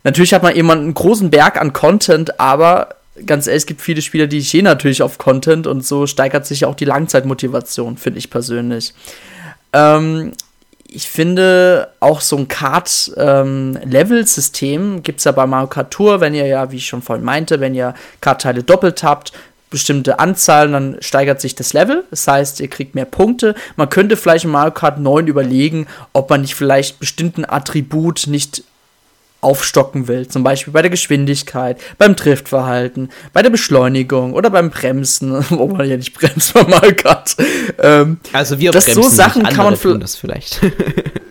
[0.03, 2.89] Natürlich hat man immer einen großen Berg an Content, aber
[3.25, 6.65] ganz ehrlich, es gibt viele Spieler, die stehen natürlich auf Content und so steigert sich
[6.65, 8.93] auch die Langzeitmotivation, finde ich persönlich.
[9.71, 10.33] Ähm,
[10.91, 16.33] ich finde auch so ein Kart-Level-System ähm, gibt es ja bei Mario Kart Tour, wenn
[16.33, 19.31] ihr ja, wie ich schon vorhin meinte, wenn ihr Kartteile doppelt habt,
[19.69, 22.05] bestimmte Anzahlen, dann steigert sich das Level.
[22.09, 23.53] Das heißt, ihr kriegt mehr Punkte.
[23.75, 28.63] Man könnte vielleicht in Mario Kart 9 überlegen, ob man nicht vielleicht bestimmten Attribut nicht
[29.41, 30.27] aufstocken will.
[30.27, 35.87] Zum Beispiel bei der Geschwindigkeit, beim Driftverhalten, bei der Beschleunigung oder beim Bremsen, wo man
[35.87, 37.35] ja nicht bremst beim Mario Kart.
[37.81, 40.59] Ähm, also wir das bremsen so Sachen kann man tun das vielleicht.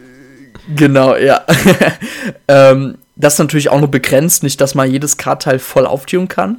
[0.74, 1.44] genau, ja.
[2.48, 6.58] ähm, das ist natürlich auch nur begrenzt, nicht, dass man jedes Kartteil voll auftunen kann.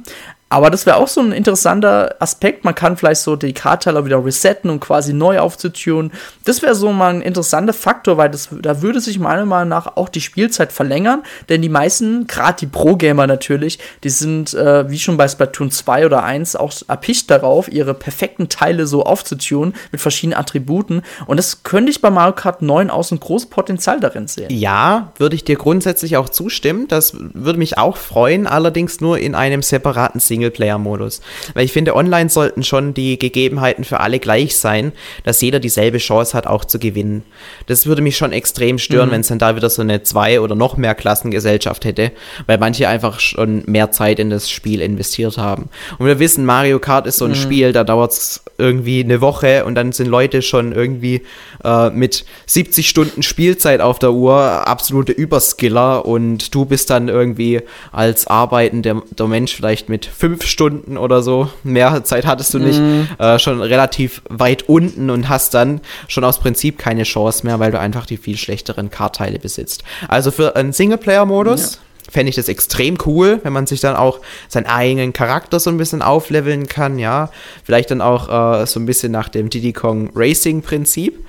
[0.52, 2.64] Aber das wäre auch so ein interessanter Aspekt.
[2.64, 6.10] Man kann vielleicht so die Kartteile wieder resetten und quasi neu aufzutunen.
[6.44, 9.96] Das wäre so mal ein interessanter Faktor, weil das, da würde sich meiner Meinung nach
[9.96, 11.22] auch die Spielzeit verlängern.
[11.48, 16.06] Denn die meisten, gerade die Pro-Gamer natürlich, die sind, äh, wie schon bei Splatoon 2
[16.06, 21.02] oder 1, auch erpicht darauf, ihre perfekten Teile so aufzutunen mit verschiedenen Attributen.
[21.26, 24.48] Und das könnte ich bei Mario Kart 9 aus ein großes Potenzial darin sehen.
[24.50, 26.88] Ja, würde ich dir grundsätzlich auch zustimmen.
[26.88, 30.39] Das würde mich auch freuen, allerdings nur in einem separaten Single.
[30.40, 31.20] Singleplayer-Modus.
[31.54, 34.92] Weil ich finde, online sollten schon die Gegebenheiten für alle gleich sein,
[35.24, 37.22] dass jeder dieselbe Chance hat, auch zu gewinnen.
[37.66, 39.12] Das würde mich schon extrem stören, mhm.
[39.12, 42.12] wenn es dann da wieder so eine zwei- oder noch mehr Klassengesellschaft hätte,
[42.46, 45.68] weil manche einfach schon mehr Zeit in das Spiel investiert haben.
[45.98, 47.36] Und wir wissen, Mario Kart ist so ein mhm.
[47.36, 51.22] Spiel, da dauert es irgendwie eine Woche und dann sind Leute schon irgendwie
[51.64, 57.60] äh, mit 70 Stunden Spielzeit auf der Uhr absolute Überskiller und du bist dann irgendwie
[57.92, 62.78] als arbeitender Mensch vielleicht mit 5 fünf Stunden oder so, mehr Zeit hattest du nicht,
[62.78, 63.20] mm.
[63.20, 67.72] äh, schon relativ weit unten und hast dann schon aus Prinzip keine Chance mehr, weil
[67.72, 69.82] du einfach die viel schlechteren Kartteile besitzt.
[70.06, 71.74] Also für einen Singleplayer-Modus.
[71.74, 71.78] Ja
[72.10, 74.18] fände ich das extrem cool, wenn man sich dann auch
[74.48, 77.30] seinen eigenen Charakter so ein bisschen aufleveln kann, ja.
[77.62, 81.24] Vielleicht dann auch äh, so ein bisschen nach dem Diddy Kong Racing Prinzip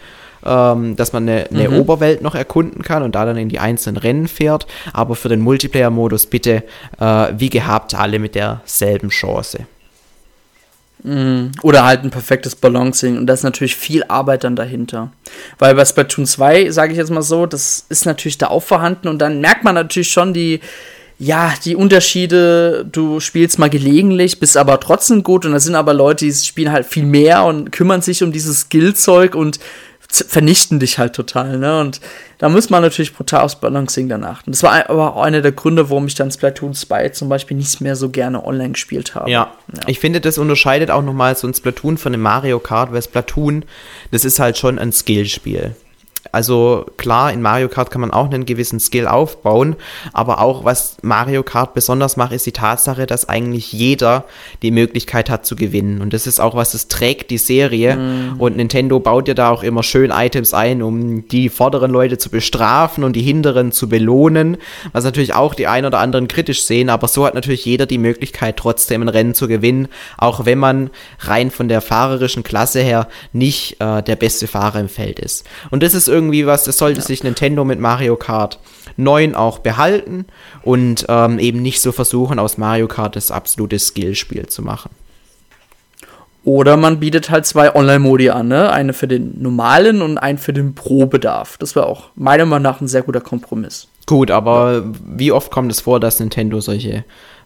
[0.46, 1.80] ähm, dass man eine, eine mhm.
[1.80, 4.68] Oberwelt noch erkunden kann und da dann in die einzelnen Rennen fährt.
[4.94, 6.64] Aber für den Multiplayer-Modus bitte
[7.00, 9.66] äh, wie gehabt alle mit derselben Chance.
[11.04, 11.52] Mhm.
[11.64, 13.18] Oder halt ein perfektes Balancing.
[13.18, 15.12] Und da ist natürlich viel Arbeit dann dahinter.
[15.60, 19.08] Weil bei Splatoon 2, sage ich jetzt mal so, das ist natürlich da auch vorhanden.
[19.08, 20.60] Und dann merkt man natürlich schon die,
[21.18, 25.46] ja, die Unterschiede, du spielst mal gelegentlich, bist aber trotzdem gut.
[25.46, 28.62] Und da sind aber Leute, die spielen halt viel mehr und kümmern sich um dieses
[28.62, 29.60] Skillzeug und
[30.12, 31.80] vernichten dich halt total, ne?
[31.80, 32.02] Und
[32.38, 34.52] da muss man natürlich brutal aufs Balancing dann achten.
[34.52, 37.82] Das war aber auch einer der Gründe, warum ich dann Splatoon 2 zum Beispiel nicht
[37.82, 39.30] mehr so gerne online gespielt habe.
[39.30, 39.82] Ja, ja.
[39.88, 43.66] ich finde, das unterscheidet auch nochmal so ein Splatoon von dem Mario Kart, weil Splatoon,
[44.12, 45.76] das ist halt schon ein Skillspiel.
[46.32, 49.76] Also klar, in Mario Kart kann man auch einen gewissen Skill aufbauen,
[50.14, 54.26] aber auch was Mario Kart besonders macht, ist die Tatsache, dass eigentlich jeder
[54.62, 56.02] die Möglichkeit hat zu gewinnen.
[56.02, 57.96] Und das ist auch was, das trägt die Serie.
[57.96, 58.40] Mm.
[58.40, 62.30] Und Nintendo baut ja da auch immer schön Items ein, um die vorderen Leute zu
[62.30, 64.58] bestrafen und die hinteren zu belohnen,
[64.94, 67.98] was natürlich auch die ein oder anderen kritisch sehen, aber so hat natürlich jeder die
[67.98, 73.08] Möglichkeit, trotzdem ein Rennen zu gewinnen, auch wenn man rein von der fahrerischen Klasse her
[73.34, 75.46] nicht äh, der beste Fahrer im Feld ist.
[75.70, 77.06] Und das ist irgendwie was, das sollte ja.
[77.06, 78.60] sich Nintendo mit Mario Kart
[78.98, 80.26] 9 auch behalten
[80.64, 84.90] und ähm, eben nicht so versuchen, aus Mario Kart das absolute Skillspiel zu machen.
[86.44, 88.72] Oder man bietet halt zwei Online-Modi an, ne?
[88.72, 91.58] Eine für den normalen und einen für den Pro-Bedarf.
[91.58, 93.88] Das wäre auch meiner Meinung nach ein sehr guter Kompromiss.
[94.08, 97.06] Gut, aber wie oft kommt es vor, dass Nintendo solche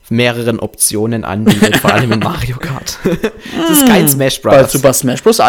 [0.09, 2.99] mehreren Optionen anbietet, vor allem in Mario Kart?
[3.03, 4.53] das ist kein Smash Bros.
[4.53, 5.41] Bei Super Smash Bros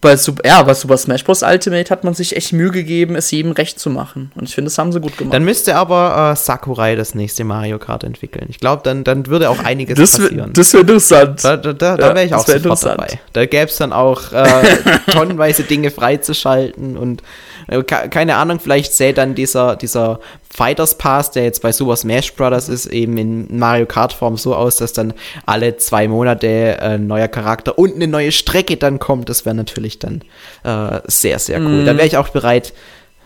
[0.00, 1.42] bei Super, ja, bei Super Smash Bros.
[1.42, 4.32] Ultimate hat man sich echt Mühe gegeben, es jedem recht zu machen.
[4.34, 5.34] Und ich finde, das haben sie gut gemacht.
[5.34, 8.46] Dann müsste aber äh, Sakurai das nächste Mario Kart entwickeln.
[8.48, 10.52] Ich glaube, dann, dann würde auch einiges das passieren.
[10.52, 11.44] Das wäre interessant.
[11.44, 13.20] Da, da, da, ja, da wäre ich auch sofort dabei.
[13.32, 14.46] Da gäbe es dann auch äh,
[15.12, 17.22] tonnenweise Dinge freizuschalten und
[17.68, 20.20] äh, keine Ahnung, vielleicht sähe dann dieser, dieser
[20.56, 22.70] Fighters Pass, der jetzt bei Super Smash Bros.
[22.70, 25.12] ist, eben in Mario Kart Form so aus, dass dann
[25.44, 29.28] alle zwei Monate ein äh, neuer Charakter und eine neue Strecke dann kommt.
[29.28, 30.22] Das wäre natürlich dann
[30.64, 31.82] äh, sehr, sehr cool.
[31.82, 31.84] Mm.
[31.84, 32.72] Da wäre ich auch bereit,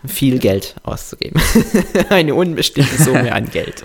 [0.05, 1.41] viel Geld auszugeben.
[2.09, 3.81] eine unbestimmte Summe an Geld.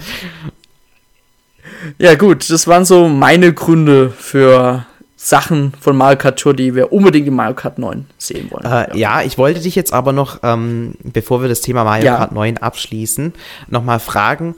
[1.99, 4.86] Ja, gut, das waren so meine Gründe für
[5.27, 8.64] Sachen von Mario Kart Tour, die wir unbedingt in Mario Kart 9 sehen wollen.
[8.64, 9.20] Äh, ja.
[9.20, 9.22] ja.
[9.22, 12.16] ich wollte dich jetzt aber noch, ähm, bevor wir das Thema Mario ja.
[12.16, 13.35] Kart 9 abschließen,
[13.66, 14.55] nochmal fragen,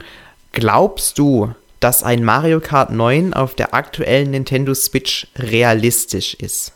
[0.52, 6.72] glaubst du, dass ein Mario Kart 9 auf der aktuellen Nintendo Switch realistisch ist?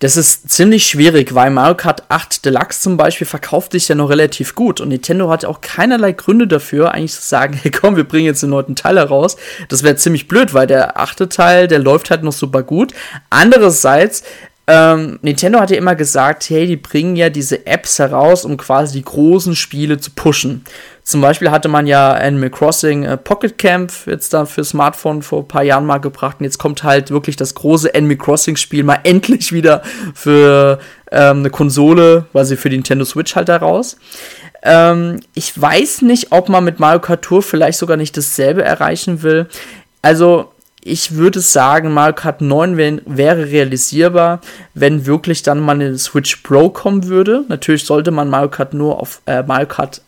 [0.00, 4.10] Das ist ziemlich schwierig, weil Mario Kart 8 Deluxe zum Beispiel verkauft sich ja noch
[4.10, 8.04] relativ gut und Nintendo hat auch keinerlei Gründe dafür, eigentlich zu sagen, hey komm, wir
[8.04, 9.36] bringen jetzt den neunten Teil heraus.
[9.68, 12.92] Das wäre ziemlich blöd, weil der achte Teil, der läuft halt noch super gut.
[13.30, 14.24] Andererseits
[14.66, 18.98] ähm, Nintendo hat ja immer gesagt, hey, die bringen ja diese Apps heraus, um quasi
[18.98, 20.64] die großen Spiele zu pushen.
[21.04, 25.40] Zum Beispiel hatte man ja Animal Crossing äh, Pocket Camp jetzt da für Smartphone vor
[25.40, 28.84] ein paar Jahren mal gebracht und jetzt kommt halt wirklich das große Animal Crossing Spiel
[28.84, 29.82] mal endlich wieder
[30.14, 30.78] für
[31.12, 33.98] ähm, eine Konsole, quasi für die Nintendo Switch halt da raus.
[34.62, 39.22] Ähm, ich weiß nicht, ob man mit Mario Kart Tour vielleicht sogar nicht dasselbe erreichen
[39.22, 39.46] will.
[40.00, 40.53] Also
[40.86, 44.40] ich würde sagen, Mario Kart 9 wär, wäre realisierbar,
[44.74, 47.44] wenn wirklich dann mal eine Switch Pro kommen würde.
[47.48, 50.02] Natürlich sollte man Mario Kart nur auf äh, Mario Kart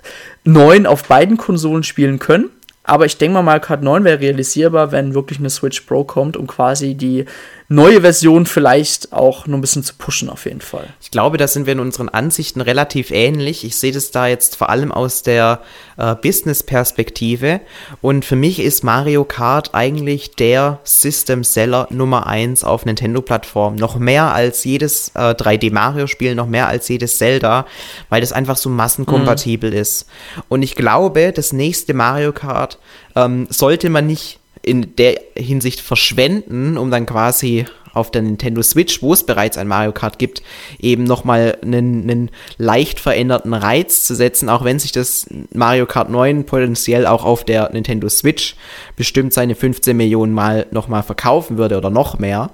[0.45, 2.51] 9 auf beiden Konsolen spielen können.
[2.85, 6.37] Aber ich denke mal, Mario Kart 9 wäre realisierbar, wenn wirklich eine Switch Pro kommt,
[6.37, 7.25] um quasi die
[7.69, 10.89] neue Version vielleicht auch nur ein bisschen zu pushen, auf jeden Fall.
[11.01, 13.65] Ich glaube, da sind wir in unseren Ansichten relativ ähnlich.
[13.65, 15.61] Ich sehe das da jetzt vor allem aus der
[15.97, 17.61] äh, Business-Perspektive.
[18.01, 23.75] Und für mich ist Mario Kart eigentlich der System-Seller Nummer 1 auf Nintendo-Plattform.
[23.77, 27.67] Noch mehr als jedes äh, 3D-Mario-Spiel, noch mehr als jedes Zelda,
[28.09, 29.77] weil das einfach so massenkompatibel mhm.
[29.77, 30.07] ist.
[30.49, 32.79] Und ich glaube, das nächste Mario Kart
[33.17, 37.65] ähm, sollte man nicht in der Hinsicht verschwenden, um dann quasi
[37.95, 40.43] auf der Nintendo Switch, wo es bereits ein Mario Kart gibt,
[40.79, 46.11] eben nochmal einen, einen leicht veränderten Reiz zu setzen, auch wenn sich das Mario Kart
[46.11, 48.57] 9 potenziell auch auf der Nintendo Switch
[48.97, 52.51] bestimmt seine 15 Millionen Mal nochmal verkaufen würde oder noch mehr.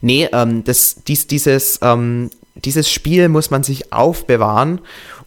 [0.00, 2.30] Nee, ähm, das, dies, dieses, ähm,
[2.64, 4.80] dieses Spiel muss man sich aufbewahren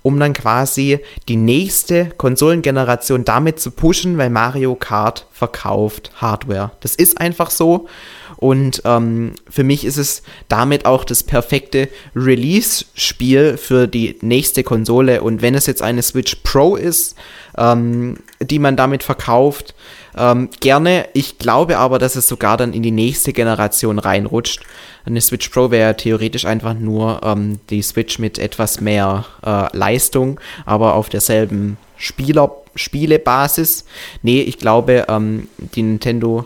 [0.04, 6.72] um dann quasi die nächste Konsolengeneration damit zu pushen, weil Mario Kart verkauft Hardware.
[6.82, 7.88] Das ist einfach so.
[8.36, 15.24] Und ähm, für mich ist es damit auch das perfekte Release-Spiel für die nächste Konsole.
[15.24, 17.16] Und wenn es jetzt eine Switch Pro ist,
[17.58, 19.74] ähm, die man damit verkauft,
[20.18, 21.08] ähm, gerne.
[21.14, 24.62] Ich glaube aber, dass es sogar dann in die nächste Generation reinrutscht.
[25.06, 30.40] Eine Switch Pro wäre theoretisch einfach nur ähm, die Switch mit etwas mehr äh, Leistung,
[30.66, 33.86] aber auf derselben Spieler Spielebasis.
[34.24, 36.46] Nee, ich glaube, ähm, die Nintendo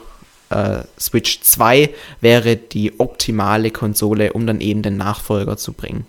[0.50, 1.90] äh, Switch 2
[2.22, 6.06] wäre die optimale Konsole, um dann eben den Nachfolger zu bringen.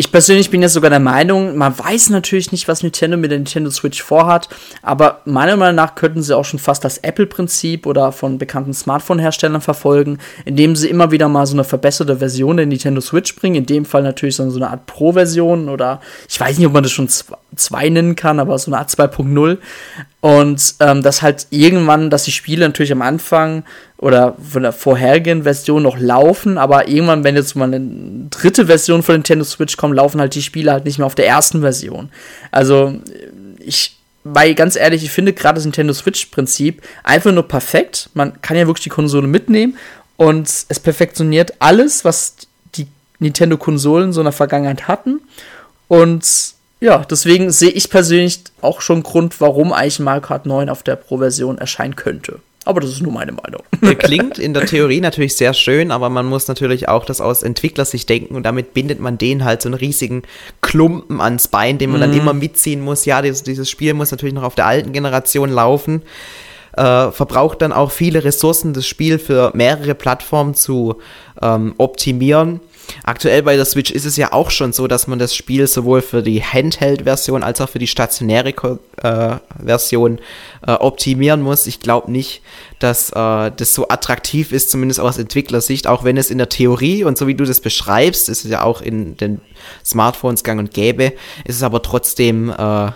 [0.00, 3.38] Ich persönlich bin ja sogar der Meinung, man weiß natürlich nicht, was Nintendo mit der
[3.38, 4.48] Nintendo Switch vorhat,
[4.80, 9.60] aber meiner Meinung nach könnten sie auch schon fast das Apple-Prinzip oder von bekannten Smartphone-Herstellern
[9.60, 13.56] verfolgen, indem sie immer wieder mal so eine verbesserte Version der Nintendo Switch bringen.
[13.56, 16.92] In dem Fall natürlich so eine Art Pro-Version oder ich weiß nicht, ob man das
[16.92, 19.58] schon 2 nennen kann, aber so eine Art 2.0.
[20.28, 23.64] Und ähm, dass halt irgendwann, dass die Spiele natürlich am Anfang
[23.96, 29.02] oder von der vorherigen Version noch laufen, aber irgendwann, wenn jetzt mal eine dritte Version
[29.02, 32.10] von Nintendo Switch kommt, laufen halt die Spiele halt nicht mehr auf der ersten Version.
[32.50, 33.00] Also
[33.58, 38.10] ich, weil ganz ehrlich, ich finde gerade das Nintendo Switch-Prinzip einfach nur perfekt.
[38.12, 39.78] Man kann ja wirklich die Konsole mitnehmen
[40.18, 42.36] und es perfektioniert alles, was
[42.74, 42.86] die
[43.18, 45.22] Nintendo-Konsolen so in der Vergangenheit hatten.
[45.88, 50.82] Und ja, deswegen sehe ich persönlich auch schon Grund, warum eigentlich Mario Kart 9 auf
[50.82, 52.40] der Pro-Version erscheinen könnte.
[52.64, 53.62] Aber das ist nur meine Meinung.
[53.80, 57.42] Der klingt in der Theorie natürlich sehr schön, aber man muss natürlich auch das aus
[57.42, 60.22] Entwicklersicht denken und damit bindet man denen halt so einen riesigen
[60.60, 62.02] Klumpen ans Bein, den man mhm.
[62.02, 63.06] dann immer mitziehen muss.
[63.06, 66.02] Ja, dieses, dieses Spiel muss natürlich noch auf der alten Generation laufen.
[66.76, 70.96] Äh, verbraucht dann auch viele Ressourcen, das Spiel für mehrere Plattformen zu
[71.40, 72.60] ähm, optimieren.
[73.04, 76.02] Aktuell bei der Switch ist es ja auch schon so, dass man das Spiel sowohl
[76.02, 80.18] für die Handheld-Version als auch für die stationäre äh, Version
[80.66, 81.66] äh, optimieren muss.
[81.66, 82.42] Ich glaube nicht,
[82.78, 87.04] dass äh, das so attraktiv ist, zumindest aus Entwicklersicht, auch wenn es in der Theorie
[87.04, 89.40] und so wie du das beschreibst, ist es ja auch in den
[89.84, 91.12] Smartphones gang und gäbe,
[91.44, 92.92] ist es aber trotzdem, äh,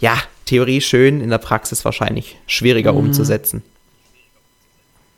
[0.00, 0.16] ja,
[0.46, 2.98] Theorie schön, in der Praxis wahrscheinlich schwieriger mhm.
[2.98, 3.62] umzusetzen.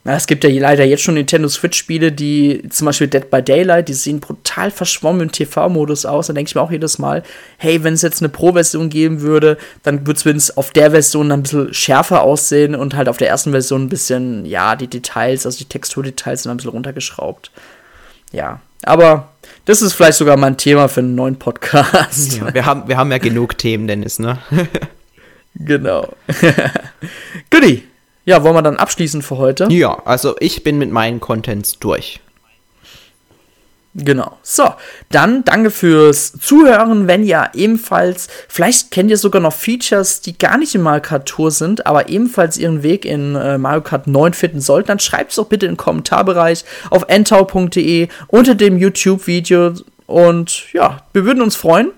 [0.05, 3.89] Ja, es gibt ja leider jetzt schon Nintendo Switch-Spiele, die zum Beispiel Dead by Daylight,
[3.89, 6.29] die sehen brutal verschwommen im TV-Modus aus.
[6.29, 7.23] Da denke ich mir auch jedes Mal,
[7.59, 11.41] hey, wenn es jetzt eine Pro-Version geben würde, dann würde es auf der Version dann
[11.41, 15.45] ein bisschen schärfer aussehen und halt auf der ersten Version ein bisschen, ja, die Details,
[15.45, 17.51] also die Texturdetails sind ein bisschen runtergeschraubt.
[18.33, 19.29] Ja, aber
[19.67, 22.39] das ist vielleicht sogar mal ein Thema für einen neuen Podcast.
[22.39, 24.39] Ja, wir, haben, wir haben ja genug Themen, Dennis, ne?
[25.55, 26.09] genau.
[27.51, 27.90] Goodie.
[28.25, 29.69] Ja, wollen wir dann abschließen für heute?
[29.71, 32.21] Ja, also ich bin mit meinen Contents durch.
[33.95, 34.39] Genau.
[34.43, 34.73] So,
[35.11, 37.09] dann danke fürs Zuhören.
[37.09, 41.29] Wenn ihr ebenfalls, vielleicht kennt ihr sogar noch Features, die gar nicht in Mario Kart
[41.29, 45.31] Tour sind, aber ebenfalls ihren Weg in äh, Mario Kart 9 finden sollten, dann schreibt
[45.31, 49.75] es doch bitte in den Kommentarbereich auf entau.de unter dem YouTube-Video.
[50.07, 51.91] Und ja, wir würden uns freuen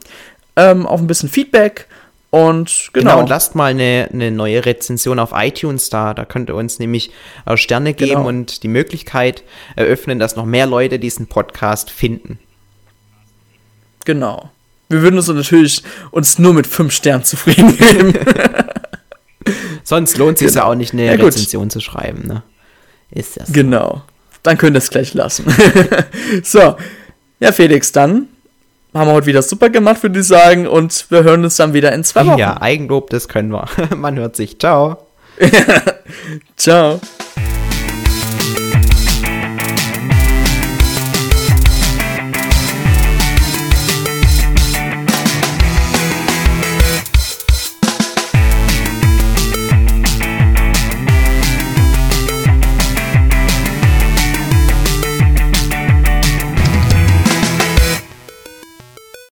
[0.56, 1.88] ähm, auf ein bisschen Feedback.
[2.34, 3.10] Und genau.
[3.10, 3.20] genau.
[3.20, 6.14] und lasst mal eine, eine neue Rezension auf iTunes da.
[6.14, 7.10] Da könnt ihr uns nämlich
[7.44, 8.26] äh, Sterne geben genau.
[8.26, 9.44] und die Möglichkeit
[9.76, 12.38] eröffnen, dass noch mehr Leute diesen Podcast finden.
[14.06, 14.50] Genau.
[14.88, 18.14] Wir würden uns natürlich uns nur mit fünf Sternen zufrieden geben.
[19.84, 20.62] Sonst lohnt es sich genau.
[20.62, 22.42] ja auch nicht, eine ja, Rezension zu schreiben, ne?
[23.10, 23.48] Ist das.
[23.48, 23.52] So.
[23.52, 24.04] Genau.
[24.42, 25.44] Dann könnt ihr es gleich lassen.
[26.42, 26.76] so.
[27.40, 28.28] Ja, Felix, dann
[29.00, 30.66] haben wir heute wieder super gemacht, würde ich sagen.
[30.66, 32.38] Und wir hören uns dann wieder in zwei Wochen.
[32.38, 33.66] Ja, Eigenlob, das können wir.
[33.96, 34.58] Man hört sich.
[34.58, 35.06] Ciao.
[36.56, 37.00] Ciao.